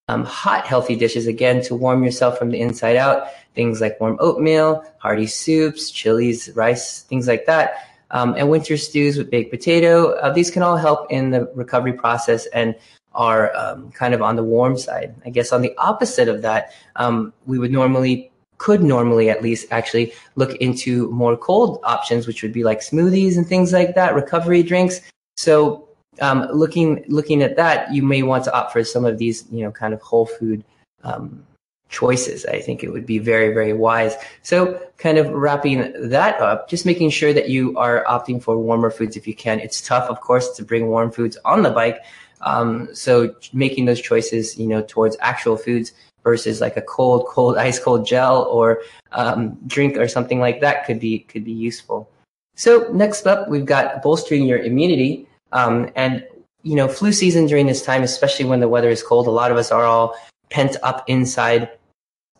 um, 0.07 0.23
hot 0.23 0.67
healthy 0.67 0.95
dishes 0.95 1.25
again 1.25 1.63
to 1.63 1.75
warm 1.75 2.03
yourself 2.03 2.37
from 2.37 2.51
the 2.51 2.61
inside 2.61 2.95
out. 2.95 3.27
Things 3.55 3.81
like 3.81 3.99
warm 3.99 4.17
oatmeal, 4.19 4.85
hearty 4.99 5.25
soups, 5.25 5.89
chilies, 5.89 6.51
rice, 6.55 7.01
things 7.01 7.27
like 7.27 7.45
that. 7.47 7.87
Um, 8.11 8.35
and 8.37 8.49
winter 8.49 8.77
stews 8.77 9.17
with 9.17 9.31
baked 9.31 9.51
potato. 9.51 10.11
Uh, 10.11 10.31
these 10.31 10.51
can 10.51 10.61
all 10.61 10.77
help 10.77 11.11
in 11.11 11.31
the 11.31 11.51
recovery 11.55 11.93
process 11.93 12.45
and 12.47 12.75
are 13.15 13.55
um, 13.55 13.91
kind 13.91 14.13
of 14.13 14.21
on 14.21 14.35
the 14.35 14.43
warm 14.43 14.77
side. 14.77 15.15
I 15.25 15.29
guess 15.29 15.51
on 15.51 15.61
the 15.61 15.73
opposite 15.77 16.27
of 16.27 16.41
that, 16.43 16.73
um, 16.97 17.33
we 17.45 17.57
would 17.57 17.71
normally 17.71 18.31
could 18.57 18.83
normally 18.83 19.29
at 19.29 19.41
least 19.41 19.67
actually 19.71 20.13
look 20.35 20.55
into 20.55 21.09
more 21.11 21.35
cold 21.35 21.79
options, 21.83 22.27
which 22.27 22.41
would 22.41 22.53
be 22.53 22.63
like 22.63 22.79
smoothies 22.79 23.37
and 23.37 23.45
things 23.47 23.73
like 23.73 23.95
that, 23.95 24.15
recovery 24.15 24.63
drinks. 24.63 25.01
So 25.35 25.89
um, 26.21 26.47
looking 26.53 27.03
looking 27.07 27.41
at 27.41 27.55
that, 27.57 27.93
you 27.93 28.03
may 28.03 28.23
want 28.23 28.43
to 28.45 28.53
opt 28.53 28.71
for 28.71 28.83
some 28.83 29.05
of 29.05 29.17
these, 29.17 29.45
you 29.51 29.63
know, 29.63 29.71
kind 29.71 29.93
of 29.93 30.01
whole 30.01 30.25
food 30.25 30.63
um, 31.03 31.45
choices. 31.89 32.45
I 32.45 32.61
think 32.61 32.83
it 32.83 32.91
would 32.91 33.05
be 33.05 33.19
very 33.19 33.53
very 33.53 33.73
wise. 33.73 34.15
So 34.43 34.79
kind 34.97 35.17
of 35.17 35.29
wrapping 35.29 35.93
that 36.09 36.39
up, 36.39 36.69
just 36.69 36.85
making 36.85 37.09
sure 37.09 37.33
that 37.33 37.49
you 37.49 37.77
are 37.77 38.05
opting 38.05 38.41
for 38.41 38.57
warmer 38.57 38.91
foods 38.91 39.17
if 39.17 39.27
you 39.27 39.35
can. 39.35 39.59
It's 39.59 39.81
tough, 39.81 40.09
of 40.09 40.21
course, 40.21 40.55
to 40.55 40.63
bring 40.63 40.87
warm 40.87 41.11
foods 41.11 41.37
on 41.43 41.63
the 41.63 41.71
bike. 41.71 41.99
Um, 42.41 42.89
so 42.93 43.33
making 43.53 43.85
those 43.85 44.01
choices, 44.01 44.57
you 44.57 44.67
know, 44.67 44.81
towards 44.81 45.17
actual 45.19 45.57
foods 45.57 45.93
versus 46.23 46.61
like 46.61 46.77
a 46.77 46.81
cold, 46.81 47.27
cold, 47.27 47.57
ice 47.67 47.79
cold 47.79 48.05
gel 48.05 48.43
or 48.43 48.81
um, 49.13 49.57
drink 49.67 49.97
or 49.97 50.07
something 50.07 50.39
like 50.39 50.61
that 50.61 50.85
could 50.85 50.99
be 50.99 51.19
could 51.19 51.45
be 51.45 51.51
useful. 51.51 52.09
So 52.55 52.89
next 52.93 53.27
up, 53.27 53.49
we've 53.49 53.65
got 53.65 54.01
bolstering 54.01 54.45
your 54.45 54.59
immunity. 54.59 55.27
Um, 55.51 55.89
and 55.95 56.25
you 56.63 56.75
know, 56.75 56.87
flu 56.87 57.11
season 57.11 57.45
during 57.45 57.67
this 57.67 57.83
time, 57.83 58.01
especially 58.01 58.45
when 58.45 58.59
the 58.59 58.67
weather 58.67 58.89
is 58.89 59.03
cold, 59.03 59.27
a 59.27 59.31
lot 59.31 59.51
of 59.51 59.57
us 59.57 59.71
are 59.71 59.85
all 59.85 60.15
pent 60.49 60.75
up 60.83 61.03
inside, 61.07 61.69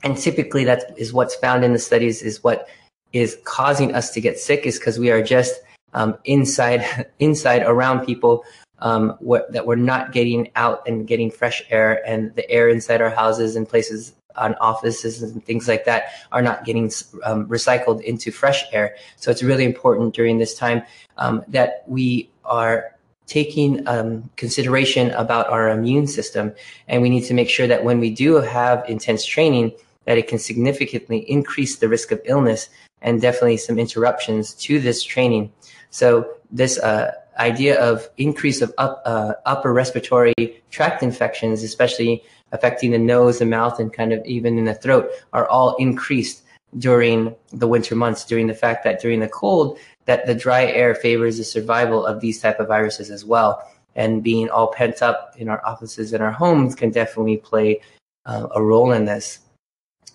and 0.03 0.17
typically 0.17 0.63
that 0.65 0.97
is 0.97 1.13
what's 1.13 1.35
found 1.35 1.63
in 1.63 1.73
the 1.73 1.79
studies 1.79 2.21
is 2.21 2.43
what 2.43 2.67
is 3.13 3.37
causing 3.43 3.93
us 3.93 4.11
to 4.11 4.19
get 4.19 4.39
sick 4.39 4.65
is 4.65 4.79
because 4.79 4.99
we 4.99 5.11
are 5.11 5.23
just 5.23 5.61
um, 5.93 6.17
inside 6.25 7.07
inside 7.19 7.61
around 7.61 8.05
people 8.05 8.43
um, 8.79 9.15
what, 9.19 9.51
that 9.51 9.65
we're 9.65 9.75
not 9.75 10.11
getting 10.11 10.51
out 10.55 10.87
and 10.87 11.07
getting 11.07 11.31
fresh 11.31 11.63
air 11.69 12.05
and 12.07 12.33
the 12.35 12.49
air 12.49 12.69
inside 12.69 13.01
our 13.01 13.09
houses 13.09 13.55
and 13.55 13.67
places 13.67 14.13
on 14.37 14.53
offices 14.55 15.21
and 15.21 15.43
things 15.45 15.67
like 15.67 15.85
that 15.85 16.09
are 16.31 16.41
not 16.41 16.65
getting 16.65 16.85
um, 17.23 17.47
recycled 17.47 18.01
into 18.01 18.31
fresh 18.31 18.65
air. 18.73 18.95
So 19.15 19.31
it's 19.31 19.43
really 19.43 19.63
important 19.63 20.13
during 20.13 20.37
this 20.37 20.55
time 20.55 20.83
um, 21.17 21.43
that 21.47 21.83
we 21.87 22.29
are 22.43 22.95
taking 23.27 23.87
um, 23.87 24.29
consideration 24.35 25.11
about 25.11 25.49
our 25.49 25.69
immune 25.69 26.07
system. 26.07 26.53
And 26.87 27.01
we 27.01 27.09
need 27.09 27.23
to 27.25 27.33
make 27.33 27.49
sure 27.49 27.67
that 27.67 27.83
when 27.83 27.99
we 27.99 28.09
do 28.09 28.35
have 28.35 28.87
intense 28.87 29.25
training, 29.25 29.71
that 30.05 30.17
it 30.17 30.27
can 30.27 30.37
significantly 30.37 31.19
increase 31.29 31.77
the 31.77 31.89
risk 31.89 32.11
of 32.11 32.21
illness 32.25 32.69
and 33.01 33.21
definitely 33.21 33.57
some 33.57 33.79
interruptions 33.79 34.53
to 34.53 34.79
this 34.79 35.01
training. 35.03 35.51
So 35.89 36.35
this 36.51 36.77
uh, 36.79 37.13
idea 37.37 37.79
of 37.79 38.09
increase 38.17 38.61
of 38.61 38.73
up, 38.77 39.01
uh, 39.05 39.33
upper 39.45 39.73
respiratory 39.73 40.33
tract 40.71 41.03
infections, 41.03 41.63
especially 41.63 42.23
affecting 42.51 42.91
the 42.91 42.97
nose, 42.97 43.39
the 43.39 43.45
mouth, 43.45 43.79
and 43.79 43.91
kind 43.91 44.13
of 44.13 44.23
even 44.25 44.57
in 44.57 44.65
the 44.65 44.73
throat, 44.73 45.09
are 45.33 45.47
all 45.47 45.75
increased 45.75 46.43
during 46.77 47.35
the 47.51 47.67
winter 47.67 47.95
months. 47.95 48.25
During 48.25 48.47
the 48.47 48.53
fact 48.53 48.83
that 48.83 49.01
during 49.01 49.19
the 49.19 49.27
cold, 49.27 49.79
that 50.05 50.25
the 50.25 50.35
dry 50.35 50.65
air 50.65 50.95
favors 50.95 51.37
the 51.37 51.43
survival 51.43 52.05
of 52.05 52.21
these 52.21 52.39
type 52.39 52.59
of 52.59 52.67
viruses 52.67 53.09
as 53.09 53.25
well. 53.25 53.61
And 53.95 54.23
being 54.23 54.49
all 54.49 54.73
pent 54.73 55.01
up 55.01 55.33
in 55.37 55.47
our 55.47 55.65
offices 55.65 56.13
and 56.13 56.21
our 56.21 56.31
homes 56.31 56.75
can 56.75 56.91
definitely 56.91 57.37
play 57.37 57.81
uh, 58.25 58.47
a 58.53 58.61
role 58.61 58.91
in 58.91 59.05
this. 59.05 59.39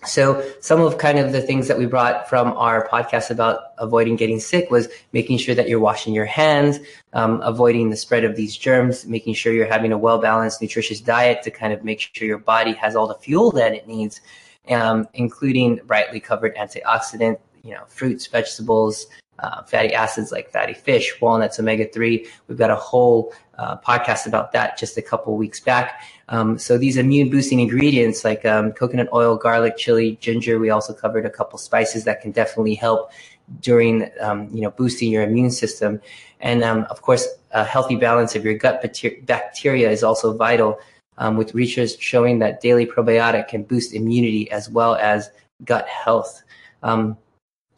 So 0.05 0.43
some 0.61 0.81
of 0.81 0.97
kind 0.97 1.19
of 1.19 1.31
the 1.31 1.41
things 1.41 1.67
that 1.67 1.77
we 1.77 1.85
brought 1.85 2.27
from 2.27 2.53
our 2.53 2.87
podcast 2.87 3.29
about 3.29 3.59
avoiding 3.77 4.15
getting 4.15 4.39
sick 4.39 4.71
was 4.71 4.87
making 5.13 5.37
sure 5.37 5.53
that 5.53 5.69
you're 5.69 5.79
washing 5.79 6.13
your 6.15 6.25
hands, 6.25 6.79
um, 7.13 7.39
avoiding 7.41 7.91
the 7.91 7.95
spread 7.95 8.23
of 8.23 8.35
these 8.35 8.57
germs, 8.57 9.05
making 9.05 9.35
sure 9.35 9.53
you're 9.53 9.67
having 9.67 9.91
a 9.91 9.97
well 9.97 10.17
balanced, 10.17 10.59
nutritious 10.59 10.99
diet 11.01 11.43
to 11.43 11.51
kind 11.51 11.71
of 11.71 11.83
make 11.83 11.99
sure 11.99 12.27
your 12.27 12.39
body 12.39 12.73
has 12.73 12.95
all 12.95 13.07
the 13.07 13.15
fuel 13.15 13.51
that 13.51 13.73
it 13.73 13.87
needs, 13.87 14.21
um, 14.69 15.07
including 15.13 15.79
brightly 15.85 16.19
covered 16.19 16.55
antioxidant, 16.55 17.37
you 17.63 17.71
know, 17.71 17.83
fruits, 17.87 18.25
vegetables, 18.25 19.05
uh, 19.41 19.63
fatty 19.63 19.93
acids 19.93 20.31
like 20.31 20.49
fatty 20.51 20.73
fish, 20.73 21.19
walnuts, 21.21 21.59
omega 21.59 21.87
3. 21.87 22.27
We've 22.47 22.57
got 22.57 22.71
a 22.71 22.75
whole 22.75 23.33
uh, 23.57 23.77
podcast 23.77 24.27
about 24.27 24.51
that 24.53 24.77
just 24.77 24.97
a 24.97 25.01
couple 25.01 25.35
weeks 25.35 25.59
back. 25.59 26.01
Um, 26.31 26.57
so 26.57 26.77
these 26.77 26.95
immune 26.95 27.29
boosting 27.29 27.59
ingredients 27.59 28.23
like 28.23 28.45
um, 28.45 28.71
coconut 28.71 29.09
oil, 29.13 29.35
garlic, 29.35 29.75
chili, 29.77 30.17
ginger. 30.21 30.59
We 30.59 30.69
also 30.69 30.93
covered 30.93 31.25
a 31.25 31.29
couple 31.29 31.59
spices 31.59 32.05
that 32.05 32.21
can 32.21 32.31
definitely 32.31 32.73
help 32.73 33.11
during 33.59 34.09
um, 34.21 34.49
you 34.53 34.61
know 34.61 34.71
boosting 34.71 35.11
your 35.11 35.23
immune 35.23 35.51
system, 35.51 36.01
and 36.39 36.63
um, 36.63 36.87
of 36.89 37.01
course 37.01 37.27
a 37.51 37.65
healthy 37.65 37.97
balance 37.97 38.33
of 38.33 38.45
your 38.45 38.53
gut 38.53 38.81
bacteria 39.23 39.91
is 39.91 40.03
also 40.03 40.35
vital. 40.35 40.79
Um, 41.17 41.37
with 41.37 41.53
research 41.53 41.99
showing 41.99 42.39
that 42.39 42.61
daily 42.61 42.85
probiotic 42.87 43.49
can 43.49 43.63
boost 43.63 43.93
immunity 43.93 44.49
as 44.49 44.69
well 44.69 44.95
as 44.95 45.29
gut 45.65 45.87
health. 45.87 46.41
Um, 46.81 47.15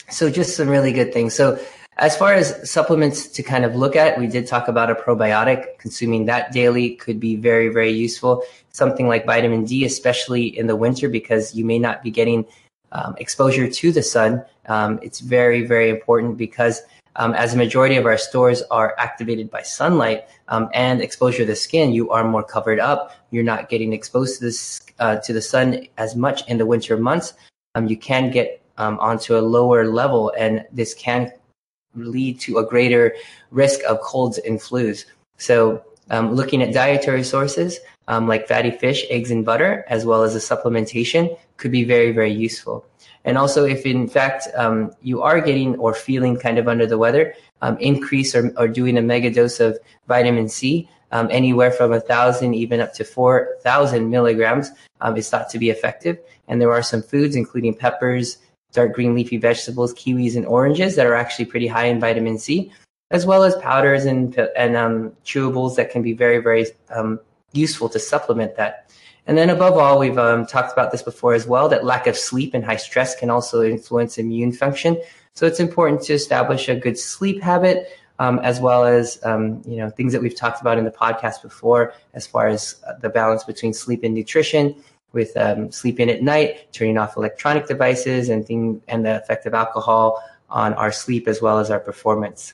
so 0.09 0.29
just 0.29 0.55
some 0.55 0.69
really 0.69 0.93
good 0.93 1.11
things. 1.11 1.33
So 1.33 1.59
as 1.97 2.17
far 2.17 2.33
as 2.33 2.69
supplements 2.69 3.27
to 3.27 3.43
kind 3.43 3.65
of 3.65 3.75
look 3.75 3.95
at, 3.95 4.17
we 4.17 4.27
did 4.27 4.47
talk 4.47 4.67
about 4.67 4.89
a 4.89 4.95
probiotic. 4.95 5.77
Consuming 5.77 6.25
that 6.25 6.51
daily 6.51 6.95
could 6.95 7.19
be 7.19 7.35
very, 7.35 7.69
very 7.69 7.91
useful. 7.91 8.43
Something 8.71 9.07
like 9.07 9.25
vitamin 9.25 9.65
D, 9.65 9.85
especially 9.85 10.57
in 10.57 10.67
the 10.67 10.75
winter, 10.75 11.07
because 11.07 11.53
you 11.53 11.65
may 11.65 11.77
not 11.77 12.01
be 12.01 12.09
getting 12.09 12.45
um, 12.91 13.15
exposure 13.17 13.69
to 13.69 13.91
the 13.91 14.01
sun. 14.01 14.43
Um, 14.67 14.99
it's 15.03 15.19
very, 15.19 15.65
very 15.65 15.89
important 15.89 16.37
because 16.37 16.81
um, 17.15 17.33
as 17.33 17.53
a 17.53 17.57
majority 17.57 17.95
of 17.95 18.05
our 18.05 18.17
stores 18.17 18.63
are 18.71 18.95
activated 18.97 19.51
by 19.51 19.61
sunlight 19.61 20.25
um, 20.47 20.69
and 20.73 21.01
exposure 21.01 21.39
to 21.39 21.45
the 21.45 21.55
skin, 21.55 21.93
you 21.93 22.09
are 22.09 22.23
more 22.23 22.43
covered 22.43 22.79
up. 22.79 23.11
You're 23.29 23.43
not 23.43 23.69
getting 23.69 23.93
exposed 23.93 24.39
to 24.39 24.45
this 24.45 24.81
uh, 24.99 25.17
to 25.17 25.33
the 25.33 25.41
sun 25.41 25.87
as 25.97 26.15
much 26.15 26.47
in 26.47 26.57
the 26.57 26.65
winter 26.65 26.97
months. 26.97 27.33
Um, 27.75 27.87
you 27.87 27.97
can 27.97 28.31
get 28.31 28.61
um, 28.77 28.99
onto 28.99 29.37
a 29.37 29.41
lower 29.41 29.85
level, 29.87 30.33
and 30.37 30.65
this 30.71 30.93
can 30.93 31.31
lead 31.95 32.39
to 32.41 32.57
a 32.57 32.65
greater 32.65 33.15
risk 33.51 33.79
of 33.87 34.01
colds 34.01 34.37
and 34.39 34.59
flus. 34.59 35.05
So, 35.37 35.83
um, 36.09 36.33
looking 36.33 36.61
at 36.61 36.73
dietary 36.73 37.23
sources 37.23 37.79
um, 38.07 38.27
like 38.27 38.47
fatty 38.47 38.71
fish, 38.71 39.05
eggs, 39.09 39.31
and 39.31 39.45
butter, 39.45 39.85
as 39.87 40.05
well 40.05 40.23
as 40.23 40.35
a 40.35 40.39
supplementation, 40.39 41.37
could 41.57 41.71
be 41.71 41.83
very, 41.83 42.11
very 42.11 42.31
useful. 42.31 42.85
And 43.25 43.37
also, 43.37 43.63
if 43.65 43.85
in 43.85 44.07
fact 44.07 44.47
um, 44.55 44.91
you 45.01 45.21
are 45.21 45.39
getting 45.39 45.77
or 45.77 45.93
feeling 45.93 46.37
kind 46.37 46.57
of 46.57 46.67
under 46.67 46.85
the 46.85 46.97
weather, 46.97 47.33
um, 47.61 47.77
increase 47.77 48.35
or, 48.35 48.53
or 48.57 48.67
doing 48.67 48.97
a 48.97 49.01
mega 49.01 49.31
dose 49.31 49.59
of 49.59 49.77
vitamin 50.07 50.49
C, 50.49 50.89
um, 51.13 51.29
anywhere 51.31 51.71
from 51.71 51.93
a 51.93 52.01
thousand 52.01 52.55
even 52.55 52.81
up 52.81 52.93
to 52.95 53.05
four 53.05 53.55
thousand 53.61 54.09
milligrams, 54.09 54.71
um, 54.99 55.15
is 55.15 55.29
thought 55.29 55.49
to 55.51 55.59
be 55.59 55.69
effective. 55.69 56.17
And 56.47 56.59
there 56.59 56.73
are 56.73 56.83
some 56.83 57.01
foods, 57.01 57.35
including 57.35 57.75
peppers, 57.75 58.39
dark 58.73 58.93
green 58.93 59.15
leafy 59.15 59.37
vegetables, 59.37 59.93
kiwis, 59.93 60.35
and 60.35 60.45
oranges 60.45 60.95
that 60.95 61.05
are 61.05 61.15
actually 61.15 61.45
pretty 61.45 61.67
high 61.67 61.85
in 61.85 61.99
vitamin 61.99 62.37
C, 62.37 62.71
as 63.11 63.25
well 63.25 63.43
as 63.43 63.55
powders 63.57 64.05
and, 64.05 64.37
and 64.57 64.75
um, 64.75 65.13
chewables 65.23 65.75
that 65.77 65.91
can 65.91 66.01
be 66.01 66.13
very, 66.13 66.39
very 66.39 66.65
um, 66.89 67.19
useful 67.53 67.87
to 67.89 67.99
supplement 67.99 68.55
that. 68.57 68.91
And 69.25 69.37
then 69.37 69.49
above 69.49 69.77
all, 69.77 69.99
we've 69.99 70.17
um, 70.17 70.45
talked 70.45 70.73
about 70.73 70.91
this 70.91 71.01
before 71.01 71.33
as 71.33 71.47
well, 71.47 71.69
that 71.69 71.85
lack 71.85 72.07
of 72.07 72.17
sleep 72.17 72.53
and 72.53 72.65
high 72.65 72.75
stress 72.75 73.15
can 73.15 73.29
also 73.29 73.63
influence 73.63 74.17
immune 74.17 74.51
function. 74.51 75.01
So 75.33 75.47
it's 75.47 75.59
important 75.59 76.01
to 76.03 76.13
establish 76.13 76.67
a 76.67 76.75
good 76.75 76.99
sleep 76.99 77.41
habit, 77.41 77.87
um, 78.19 78.39
as 78.39 78.59
well 78.59 78.85
as 78.85 79.19
um, 79.23 79.61
you 79.65 79.77
know 79.77 79.89
things 79.89 80.13
that 80.13 80.21
we've 80.21 80.35
talked 80.35 80.61
about 80.61 80.77
in 80.77 80.83
the 80.83 80.91
podcast 80.91 81.41
before, 81.41 81.93
as 82.13 82.27
far 82.27 82.47
as 82.47 82.81
uh, 82.87 82.93
the 83.01 83.09
balance 83.09 83.43
between 83.43 83.73
sleep 83.73 84.03
and 84.03 84.13
nutrition, 84.13 84.75
with 85.13 85.35
um, 85.37 85.71
sleeping 85.71 86.09
at 86.09 86.21
night, 86.21 86.73
turning 86.73 86.97
off 86.97 87.15
electronic 87.15 87.67
devices, 87.67 88.29
and 88.29 88.45
thing, 88.45 88.81
and 88.87 89.05
the 89.05 89.17
effect 89.17 89.45
of 89.45 89.53
alcohol 89.53 90.21
on 90.49 90.73
our 90.73 90.91
sleep 90.91 91.27
as 91.27 91.41
well 91.41 91.59
as 91.59 91.71
our 91.71 91.79
performance. 91.79 92.53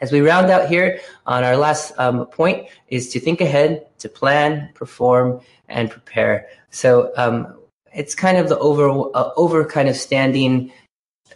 As 0.00 0.10
we 0.12 0.20
round 0.20 0.50
out 0.50 0.68
here 0.68 1.00
on 1.26 1.44
our 1.44 1.56
last 1.56 1.92
um, 1.98 2.26
point 2.26 2.68
is 2.88 3.10
to 3.10 3.20
think 3.20 3.40
ahead, 3.40 3.86
to 3.98 4.08
plan, 4.08 4.70
perform, 4.74 5.40
and 5.68 5.90
prepare. 5.90 6.46
So 6.70 7.12
um, 7.16 7.54
it's 7.94 8.14
kind 8.14 8.36
of 8.36 8.48
the 8.48 8.58
over 8.58 8.88
uh, 9.14 9.30
over 9.36 9.64
kind 9.64 9.88
of 9.88 9.96
standing 9.96 10.72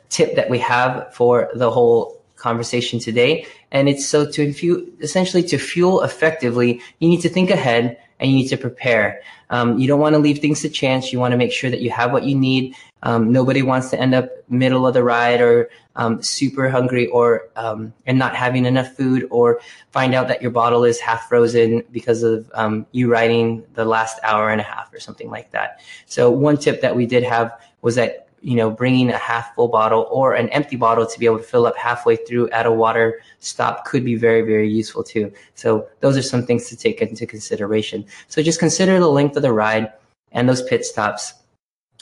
tip 0.09 0.35
that 0.37 0.51
we 0.51 0.59
have 0.59 1.15
for 1.15 1.51
the 1.55 1.71
whole 1.71 2.21
conversation 2.37 2.99
today, 2.99 3.47
and 3.71 3.89
it's 3.89 4.07
so 4.07 4.31
to 4.31 4.93
essentially 5.01 5.43
to 5.45 5.59
fuel 5.59 6.03
effectively, 6.03 6.81
you 6.99 7.09
need 7.09 7.21
to 7.23 7.29
think 7.29 7.51
ahead 7.51 7.99
and 8.21 8.31
you 8.31 8.37
need 8.37 8.49
to 8.49 8.57
prepare. 8.57 9.21
Um, 9.51 9.79
you 9.79 9.89
don't 9.89 10.01
want 10.01 10.15
to 10.15 10.19
leave 10.19 10.39
things 10.39 10.61
to 10.63 10.69
chance. 10.69 11.13
You 11.13 11.19
want 11.19 11.33
to 11.33 11.39
make 11.39 11.53
sure 11.53 11.71
that 11.71 11.81
you 11.81 11.91
have 11.91 12.13
what 12.13 12.25
you 12.25 12.35
need. 12.35 12.75
Um, 13.03 13.33
nobody 13.33 13.63
wants 13.63 13.91
to 13.91 14.01
end 14.01 14.15
up 14.15 14.31
middle 14.49 14.87
of 14.87 14.95
the 14.95 15.05
ride 15.05 15.41
or 15.41 15.71
um, 15.97 16.23
super 16.23 16.69
hungry 16.69 17.07
or 17.09 17.49
um, 17.57 17.93
and 18.07 18.19
not 18.19 18.35
having 18.35 18.65
enough 18.65 18.95
food 18.97 19.27
or 19.31 19.61
find 19.91 20.15
out 20.15 20.29
that 20.29 20.43
your 20.43 20.51
bottle 20.51 20.85
is 20.85 20.99
half 21.01 21.29
frozen 21.29 21.83
because 21.93 22.23
of 22.23 22.51
um, 22.55 22.87
you 22.93 23.11
riding 23.11 23.65
the 23.75 23.85
last 23.85 24.19
hour 24.23 24.51
and 24.51 24.61
a 24.61 24.65
half 24.65 24.93
or 24.93 25.01
something 25.01 25.31
like 25.31 25.51
that. 25.53 25.81
So 26.07 26.31
one 26.31 26.57
tip 26.57 26.81
that 26.81 26.97
we 26.97 27.07
did 27.07 27.23
have 27.23 27.53
was 27.83 27.95
that 27.95 28.28
you 28.41 28.57
know, 28.57 28.71
bringing 28.71 29.11
a 29.11 29.17
half 29.17 29.55
full 29.55 29.69
bottle 29.69 30.07
or 30.11 30.35
an 30.35 30.49
empty 30.51 30.77
bottle 30.77 31.07
to 31.07 31.19
be 31.19 31.27
able 31.27 31.39
to 31.39 31.45
fill 31.45 31.67
up 31.67 31.77
halfway 31.77 32.17
through 32.17 32.49
at 32.51 32.67
a 32.67 32.73
water 32.73 33.21
stop 33.41 33.85
could 33.85 34.05
be 34.05 34.15
very, 34.15 34.43
very 34.43 34.69
useful 34.69 35.03
too. 35.03 35.33
So 35.55 35.89
those 36.01 36.17
are 36.17 36.23
some 36.23 36.47
things 36.47 36.69
to 36.69 36.77
take 36.77 37.01
into 37.01 37.27
consideration. 37.27 38.05
So 38.29 38.43
just 38.43 38.61
consider 38.61 38.99
the 38.99 39.09
length 39.09 39.37
of 39.37 39.43
the 39.43 39.53
ride 39.53 39.93
and 40.33 40.49
those 40.49 40.63
pit 40.63 40.85
stops 40.85 41.35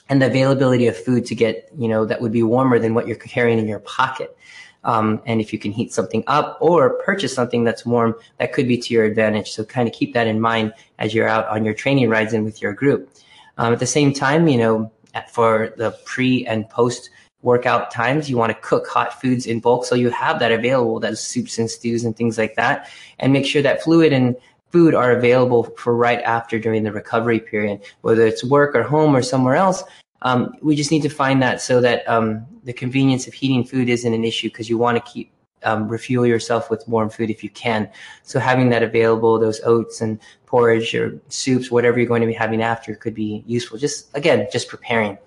and 0.08 0.20
the 0.20 0.26
availability 0.26 0.86
of 0.86 0.96
food 0.96 1.26
to 1.26 1.34
get, 1.34 1.68
you 1.76 1.88
know, 1.88 2.04
that 2.04 2.20
would 2.20 2.32
be 2.32 2.42
warmer 2.42 2.78
than 2.78 2.94
what 2.94 3.06
you're 3.06 3.16
carrying 3.16 3.58
in 3.58 3.66
your 3.66 3.80
pocket. 3.80 4.36
Um, 4.84 5.20
and 5.26 5.40
if 5.40 5.52
you 5.52 5.58
can 5.58 5.72
heat 5.72 5.92
something 5.92 6.22
up 6.28 6.58
or 6.60 7.02
purchase 7.02 7.34
something 7.34 7.64
that's 7.64 7.84
warm, 7.84 8.14
that 8.38 8.52
could 8.52 8.68
be 8.68 8.78
to 8.78 8.94
your 8.94 9.04
advantage. 9.04 9.50
So 9.50 9.64
kind 9.64 9.88
of 9.88 9.94
keep 9.94 10.14
that 10.14 10.28
in 10.28 10.40
mind 10.40 10.74
as 11.00 11.12
you're 11.12 11.28
out 11.28 11.48
on 11.48 11.64
your 11.64 11.74
training 11.74 12.08
rides 12.08 12.32
and 12.32 12.44
with 12.44 12.62
your 12.62 12.72
group. 12.72 13.10
Um, 13.58 13.72
at 13.72 13.80
the 13.80 13.86
same 13.86 14.12
time, 14.12 14.46
you 14.46 14.58
know, 14.58 14.92
for 15.30 15.74
the 15.76 15.92
pre 16.04 16.46
and 16.46 16.68
post 16.68 17.10
workout 17.42 17.90
times. 17.90 18.28
You 18.28 18.36
want 18.36 18.50
to 18.50 18.60
cook 18.60 18.86
hot 18.88 19.20
foods 19.20 19.46
in 19.46 19.60
bulk 19.60 19.84
so 19.84 19.94
you 19.94 20.10
have 20.10 20.38
that 20.40 20.52
available, 20.52 21.00
those 21.00 21.20
soups 21.20 21.58
and 21.58 21.70
stews 21.70 22.04
and 22.04 22.16
things 22.16 22.38
like 22.38 22.56
that. 22.56 22.90
And 23.18 23.32
make 23.32 23.46
sure 23.46 23.62
that 23.62 23.82
fluid 23.82 24.12
and 24.12 24.36
food 24.70 24.94
are 24.94 25.12
available 25.12 25.64
for 25.76 25.96
right 25.96 26.20
after 26.22 26.58
during 26.58 26.82
the 26.82 26.92
recovery 26.92 27.40
period, 27.40 27.80
whether 28.02 28.26
it's 28.26 28.44
work 28.44 28.74
or 28.74 28.82
home 28.82 29.14
or 29.14 29.22
somewhere 29.22 29.54
else. 29.54 29.84
Um, 30.22 30.54
we 30.62 30.74
just 30.74 30.90
need 30.90 31.02
to 31.02 31.08
find 31.08 31.40
that 31.42 31.60
so 31.60 31.80
that 31.80 32.08
um, 32.08 32.46
the 32.64 32.72
convenience 32.72 33.26
of 33.26 33.34
heating 33.34 33.64
food 33.64 33.88
isn't 33.88 34.12
an 34.12 34.24
issue 34.24 34.48
because 34.48 34.68
you 34.68 34.76
want 34.76 34.96
to 34.96 35.12
keep 35.12 35.30
um, 35.64 35.88
refuel 35.88 36.26
yourself 36.26 36.70
with 36.70 36.86
warm 36.86 37.10
food 37.10 37.30
if 37.30 37.42
you 37.42 37.50
can. 37.50 37.88
So 38.22 38.38
having 38.38 38.68
that 38.70 38.82
available, 38.82 39.38
those 39.38 39.60
oats 39.64 40.00
and 40.00 40.18
porridge 40.46 40.94
or 40.94 41.18
soups, 41.28 41.70
whatever 41.70 41.98
you're 41.98 42.06
going 42.06 42.20
to 42.20 42.26
be 42.26 42.32
having 42.32 42.62
after 42.62 42.94
could 42.94 43.14
be 43.14 43.42
useful. 43.46 43.78
Just 43.78 44.14
again, 44.16 44.46
just 44.52 44.68
preparing. 44.68 45.18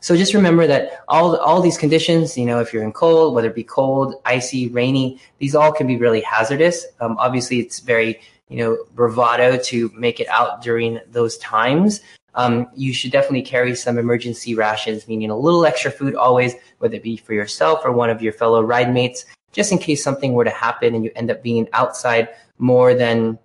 So 0.00 0.14
just 0.16 0.34
remember 0.34 0.66
that 0.66 1.00
all 1.08 1.36
all 1.36 1.62
these 1.62 1.78
conditions, 1.78 2.36
you 2.36 2.44
know, 2.44 2.60
if 2.60 2.72
you're 2.72 2.84
in 2.84 2.92
cold, 2.92 3.34
whether 3.34 3.48
it 3.48 3.54
be 3.54 3.64
cold, 3.64 4.16
icy, 4.24 4.68
rainy, 4.68 5.18
these 5.38 5.54
all 5.54 5.72
can 5.72 5.86
be 5.86 5.96
really 5.96 6.20
hazardous. 6.20 6.86
Um, 7.00 7.16
obviously, 7.18 7.58
it's 7.60 7.80
very 7.80 8.20
you 8.48 8.58
know 8.58 8.78
bravado 8.94 9.56
to 9.56 9.90
make 9.96 10.20
it 10.20 10.28
out 10.28 10.62
during 10.62 11.00
those 11.10 11.38
times. 11.38 12.00
um, 12.36 12.68
you 12.76 12.92
should 12.92 13.10
definitely 13.10 13.42
carry 13.42 13.74
some 13.74 13.98
emergency 13.98 14.54
rations, 14.54 15.08
meaning 15.08 15.30
a 15.30 15.36
little 15.36 15.64
extra 15.64 15.90
food 15.90 16.14
always, 16.14 16.54
whether 16.78 16.96
it 16.96 17.02
be 17.02 17.16
for 17.16 17.32
yourself 17.32 17.80
or 17.84 17.92
one 17.92 18.10
of 18.10 18.22
your 18.22 18.32
fellow 18.32 18.62
ride 18.62 18.92
mates, 18.92 19.24
just 19.52 19.72
in 19.72 19.78
case 19.78 20.02
something 20.02 20.32
were 20.32 20.44
to 20.44 20.50
happen 20.50 20.94
and 20.94 21.04
you 21.04 21.10
end 21.16 21.30
up 21.30 21.42
being 21.42 21.68
outside 21.72 22.28
more 22.58 22.94
than 22.94 23.38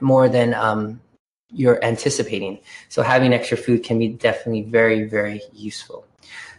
more 0.00 0.28
than 0.28 0.54
um, 0.54 1.00
you're 1.50 1.82
anticipating. 1.84 2.58
So 2.88 3.02
having 3.02 3.32
extra 3.32 3.56
food 3.56 3.82
can 3.82 3.98
be 3.98 4.08
definitely 4.08 4.62
very, 4.62 5.04
very 5.04 5.40
useful. 5.52 6.04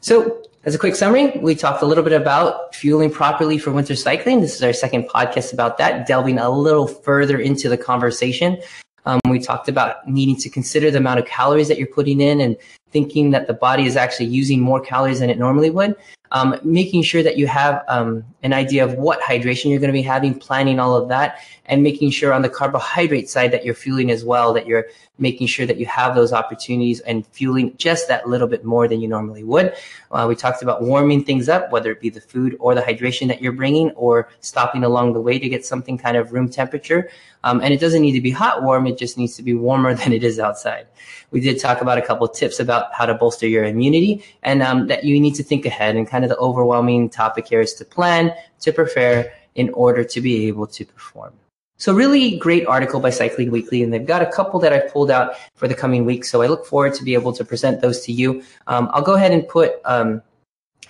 So 0.02 0.44
as 0.64 0.76
a 0.76 0.80
quick 0.80 0.96
summary, 0.96 1.32
we 1.38 1.56
talked 1.56 1.82
a 1.82 1.86
little 1.86 2.04
bit 2.04 2.14
about 2.14 2.76
fueling 2.76 3.12
properly 3.12 3.58
for 3.58 3.72
winter 3.72 3.96
cycling. 3.96 4.42
This 4.42 4.56
is 4.56 4.64
our 4.64 4.74
second 4.74 5.08
podcast 5.08 5.54
about 5.54 5.78
that, 5.78 6.08
delving 6.08 6.40
a 6.40 6.50
little 6.50 6.88
further 6.88 7.40
into 7.40 7.70
the 7.70 7.78
conversation. 7.78 8.62
Um, 9.06 9.20
we 9.30 9.40
talked 9.40 9.70
about 9.70 10.08
needing 10.08 10.36
to 10.38 10.50
consider 10.50 10.92
the 10.92 10.98
amount 10.98 11.20
of 11.20 11.26
calories 11.26 11.70
that 11.70 11.78
you're 11.78 11.88
putting 11.88 12.20
in 12.20 12.42
and 12.42 12.58
thinking 12.92 13.32
that 13.32 13.48
the 13.48 13.54
body 13.54 13.86
is 13.86 13.96
actually 13.96 14.26
using 14.26 14.60
more 14.60 14.82
calories 14.82 15.20
than 15.20 15.30
it 15.30 15.38
normally 15.38 15.70
would 15.70 15.96
um, 16.32 16.60
making 16.64 17.04
sure 17.04 17.24
that 17.24 17.38
you 17.38 17.48
have 17.48 17.84
um, 17.88 18.24
an 18.44 18.54
idea 18.54 18.84
of 18.84 18.94
what 18.94 19.22
hydration 19.22 19.70
you're 19.70 19.80
going 19.80 19.90
to 19.90 19.94
be 19.94 20.02
having, 20.02 20.38
planning 20.38 20.80
all 20.80 20.96
of 20.96 21.10
that, 21.10 21.40
and 21.66 21.84
making 21.84 22.12
sure 22.12 22.34
on 22.34 22.42
the 22.42 22.50
carbohydrate 22.50 23.30
side 23.30 23.52
that 23.52 23.64
you're 23.66 23.76
fueling 23.76 24.12
as 24.12 24.26
well, 24.26 24.54
that 24.54 24.68
you're 24.68 24.88
making 25.18 25.48
sure 25.48 25.66
that 25.66 25.78
you 25.78 25.86
have 25.86 26.16
those 26.16 26.32
opportunities 26.34 27.00
and 27.02 27.26
fueling 27.28 27.76
just 27.78 28.08
that 28.08 28.28
little 28.28 28.48
bit 28.48 28.64
more 28.64 28.88
than 28.88 29.02
you 29.02 29.08
normally 29.08 29.44
would. 29.44 29.74
Uh, 30.12 30.26
we 30.28 30.36
talked 30.36 30.62
about 30.62 30.82
warming 30.82 31.24
things 31.24 31.50
up, 31.50 31.72
whether 31.72 31.92
it 31.92 32.00
be 32.00 32.10
the 32.10 32.22
food 32.22 32.56
or 32.60 32.76
the 32.76 32.82
hydration 32.82 33.28
that 33.28 33.42
you're 33.42 33.52
bringing, 33.52 33.92
or 33.92 34.30
stopping 34.42 34.84
along 34.84 35.14
the 35.14 35.22
way 35.22 35.40
to 35.40 35.50
get 35.50 35.66
something 35.66 35.98
kind 35.98 36.18
of 36.18 36.34
room 36.34 36.50
temperature. 36.50 37.10
Um, 37.44 37.62
and 37.62 37.74
it 37.74 37.80
doesn't 37.80 38.02
need 38.02 38.14
to 38.14 38.22
be 38.22 38.32
hot 38.32 38.64
warm, 38.64 38.88
it 38.88 38.98
just 38.98 39.18
needs 39.18 39.36
to 39.36 39.44
be 39.44 39.54
warmer 39.54 39.94
than 40.00 40.14
it 40.14 40.24
is 40.24 40.40
outside. 40.40 40.88
We 41.32 41.40
did 41.40 41.60
talk 41.60 41.82
about 41.82 41.98
a 41.98 42.02
couple 42.02 42.28
tips 42.28 42.60
about 42.60 42.94
how 42.94 43.06
to 43.06 43.14
bolster 43.14 43.48
your 43.48 43.66
immunity 43.66 44.24
and 44.44 44.62
um, 44.62 44.88
that 44.88 45.04
you 45.04 45.20
need 45.20 45.36
to 45.36 45.44
think 45.44 45.66
ahead. 45.66 45.96
And 45.96 46.08
kind 46.08 46.24
of 46.24 46.30
the 46.30 46.38
overwhelming 46.38 47.10
topic 47.10 47.48
here 47.48 47.62
is 47.62 47.74
to 47.76 47.86
plan, 47.86 48.34
to 48.62 48.72
prepare 48.72 49.34
in 49.56 49.70
order 49.72 50.04
to 50.04 50.22
be 50.22 50.48
able 50.48 50.68
to 50.68 50.86
perform. 50.86 51.34
So 51.78 51.94
really 51.94 52.38
great 52.38 52.66
article 52.66 53.00
by 53.00 53.12
Cycling 53.12 53.52
Weekly, 53.52 53.84
and 53.84 53.94
they've 53.94 54.06
got 54.06 54.22
a 54.22 54.26
couple 54.26 54.60
that 54.62 54.74
I've 54.74 54.92
pulled 54.92 55.12
out 55.12 55.36
for 55.56 55.68
the 55.68 55.76
coming 55.76 56.06
week. 56.06 56.26
So 56.26 56.42
I 56.42 56.48
look 56.48 56.66
forward 56.66 56.96
to 56.96 57.04
be 57.04 57.14
able 57.14 57.34
to 57.34 57.46
present 57.46 57.82
those 57.82 58.02
to 58.06 58.12
you. 58.12 58.44
Um, 58.66 58.90
I'll 58.94 59.04
go 59.04 59.14
ahead 59.14 59.32
and 59.32 59.48
put 59.48 59.74
um, 59.86 60.22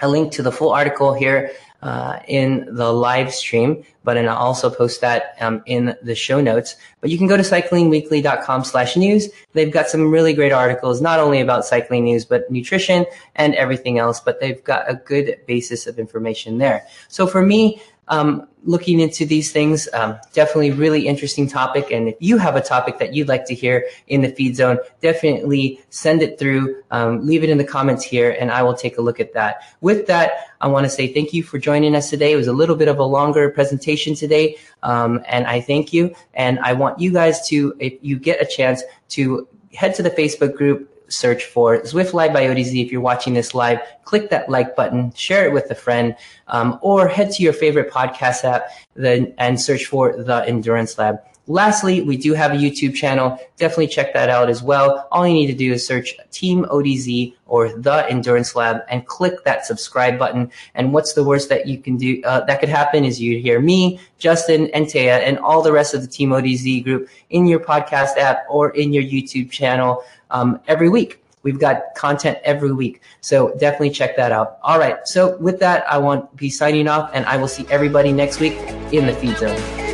a 0.02 0.08
link 0.08 0.32
to 0.34 0.42
the 0.42 0.52
full 0.52 0.72
article 0.72 1.14
here 1.14 1.52
uh, 1.82 2.20
in 2.28 2.68
the 2.74 2.92
live 2.92 3.34
stream, 3.34 3.84
but 4.04 4.18
and 4.18 4.30
I'll 4.30 4.38
also 4.38 4.70
post 4.70 5.02
that 5.02 5.36
um, 5.40 5.62
in 5.66 5.96
the 6.02 6.16
show 6.16 6.42
notes. 6.42 6.76
But 7.02 7.10
you 7.10 7.18
can 7.18 7.28
go 7.28 7.38
to 7.38 7.44
cyclingweekly.com 7.44 8.64
slash 8.64 8.96
news. 8.96 9.30
They've 9.54 9.72
got 9.72 9.88
some 9.88 10.10
really 10.10 10.34
great 10.34 10.52
articles, 10.52 11.02
not 11.02 11.20
only 11.20 11.40
about 11.40 11.66
cycling 11.66 12.06
news, 12.06 12.26
but 12.26 12.50
nutrition 12.50 13.06
and 13.36 13.54
everything 13.56 14.00
else, 14.00 14.20
but 14.20 14.40
they've 14.40 14.64
got 14.64 14.90
a 14.90 14.96
good 14.96 15.38
basis 15.46 15.86
of 15.86 16.00
information 16.00 16.58
there. 16.58 16.86
So 17.10 17.28
for 17.28 17.46
me, 17.46 17.82
um, 18.08 18.48
looking 18.68 19.00
into 19.00 19.26
these 19.26 19.52
things. 19.52 19.88
Um, 19.94 20.20
definitely 20.34 20.72
really 20.72 21.08
interesting 21.08 21.48
topic. 21.48 21.90
And 21.90 22.10
if 22.10 22.16
you 22.20 22.38
have 22.38 22.56
a 22.56 22.62
topic 22.62 23.00
that 23.00 23.16
you'd 23.16 23.30
like 23.30 23.46
to 23.46 23.56
hear 23.56 23.88
in 24.08 24.22
the 24.22 24.30
feed 24.30 24.56
zone, 24.56 24.78
definitely 25.02 25.82
send 25.90 26.22
it 26.22 26.38
through. 26.38 26.84
Um, 26.92 27.26
leave 27.26 27.44
it 27.44 27.50
in 27.50 27.58
the 27.58 27.64
comments 27.64 28.04
here 28.04 28.36
and 28.40 28.52
I 28.52 28.62
will 28.62 28.76
take 28.76 28.98
a 28.98 29.02
look 29.02 29.20
at 29.20 29.34
that. 29.34 29.62
With 29.82 30.06
that, 30.08 30.32
I 30.60 30.68
want 30.68 30.86
to 30.86 30.90
say 30.90 31.12
thank 31.12 31.34
you 31.34 31.44
for 31.44 31.58
joining 31.58 31.96
us 31.96 32.10
today. 32.10 32.34
It 32.34 32.36
was 32.36 32.48
a 32.48 32.54
little 32.54 32.76
bit 32.76 32.90
of 32.90 33.00
a 33.00 33.04
longer 33.04 33.50
presentation 33.50 34.14
today. 34.16 34.58
Um, 34.84 35.24
and 35.28 35.48
I 35.48 35.62
thank 35.62 35.94
you. 35.94 36.14
And 36.34 36.60
I 36.60 36.74
want 36.74 37.00
you 37.00 37.12
guys 37.14 37.48
to, 37.48 37.74
if 37.80 37.94
you 38.02 38.20
get 38.20 38.42
a 38.42 38.46
chance 38.46 38.84
to 39.10 39.48
head 39.74 39.96
to 39.96 40.04
the 40.04 40.12
Facebook 40.12 40.56
group, 40.56 40.94
search 41.10 41.46
for 41.46 41.80
Zwift 41.82 42.14
Live 42.14 42.34
by 42.34 42.46
ODZ. 42.46 42.86
If 42.86 42.92
you're 42.92 43.02
watching 43.02 43.34
this 43.34 43.54
live, 43.54 43.80
click 44.04 44.30
that 44.30 44.50
like 44.50 44.76
button, 44.76 45.12
share 45.14 45.46
it 45.46 45.54
with 45.54 45.70
a 45.72 45.76
friend, 45.76 46.16
um, 46.48 46.80
or 46.82 47.08
head 47.08 47.32
to 47.32 47.44
your 47.44 47.54
favorite 47.54 47.92
podcast 47.92 48.44
app 48.44 48.70
then, 48.96 49.34
and 49.38 49.60
search 49.60 49.86
for 49.86 50.22
The 50.22 50.44
Endurance 50.48 50.98
Lab. 50.98 51.20
Lastly, 51.48 52.02
we 52.02 52.18
do 52.18 52.34
have 52.34 52.52
a 52.52 52.56
YouTube 52.56 52.94
channel. 52.94 53.40
Definitely 53.56 53.88
check 53.88 54.14
that 54.14 54.30
out 54.30 54.50
as 54.50 54.62
well. 54.62 55.08
All 55.12 55.26
you 55.26 55.34
need 55.34 55.48
to 55.48 55.54
do 55.54 55.72
is 55.72 55.86
search 55.88 56.16
Team 56.30 56.66
ODZ 56.66 57.36
or 57.46 57.72
The 57.72 58.06
Endurance 58.10 58.54
Lab 58.54 58.82
and 58.90 59.08
click 59.08 59.46
that 59.46 59.66
subscribe 59.66 60.20
button. 60.20 60.52
And 60.76 60.92
what's 60.92 61.14
the 61.14 61.24
worst 61.24 61.48
that 61.48 61.66
you 61.66 61.78
can 61.78 61.96
do, 61.96 62.22
uh, 62.26 62.42
that 62.46 62.60
could 62.60 62.70
happen 62.70 63.06
is 63.06 63.22
you 63.22 63.40
hear 63.40 63.62
me, 63.62 64.00
Justin, 64.18 64.70
and 64.74 64.88
Taya, 64.88 65.22
and 65.22 65.40
all 65.40 65.62
the 65.62 65.72
rest 65.72 65.94
of 65.94 66.02
the 66.02 66.08
Team 66.08 66.32
ODZ 66.32 66.84
group 66.84 67.08
in 67.30 67.48
your 67.48 67.62
podcast 67.62 68.18
app 68.18 68.46
or 68.50 68.72
in 68.72 68.92
your 68.92 69.04
YouTube 69.04 69.50
channel 69.50 70.04
um, 70.32 70.60
every 70.68 70.90
week. 70.90 71.24
We've 71.44 71.60
got 71.60 71.96
content 71.96 72.40
every 72.44 72.74
week. 72.74 73.02
So 73.22 73.56
definitely 73.58 73.92
check 73.92 74.18
that 74.18 74.34
out. 74.34 74.58
All 74.64 74.80
right. 74.80 75.08
So 75.08 75.38
with 75.38 75.60
that, 75.60 75.90
I 75.90 75.98
want 75.98 76.30
to 76.30 76.36
be 76.36 76.50
signing 76.50 76.90
off 76.90 77.10
and 77.14 77.26
I 77.26 77.38
will 77.38 77.48
see 77.48 77.66
everybody 77.70 78.12
next 78.12 78.42
week 78.42 78.58
in 78.92 79.08
the 79.08 79.14
feed 79.14 79.38
zone. 79.38 79.87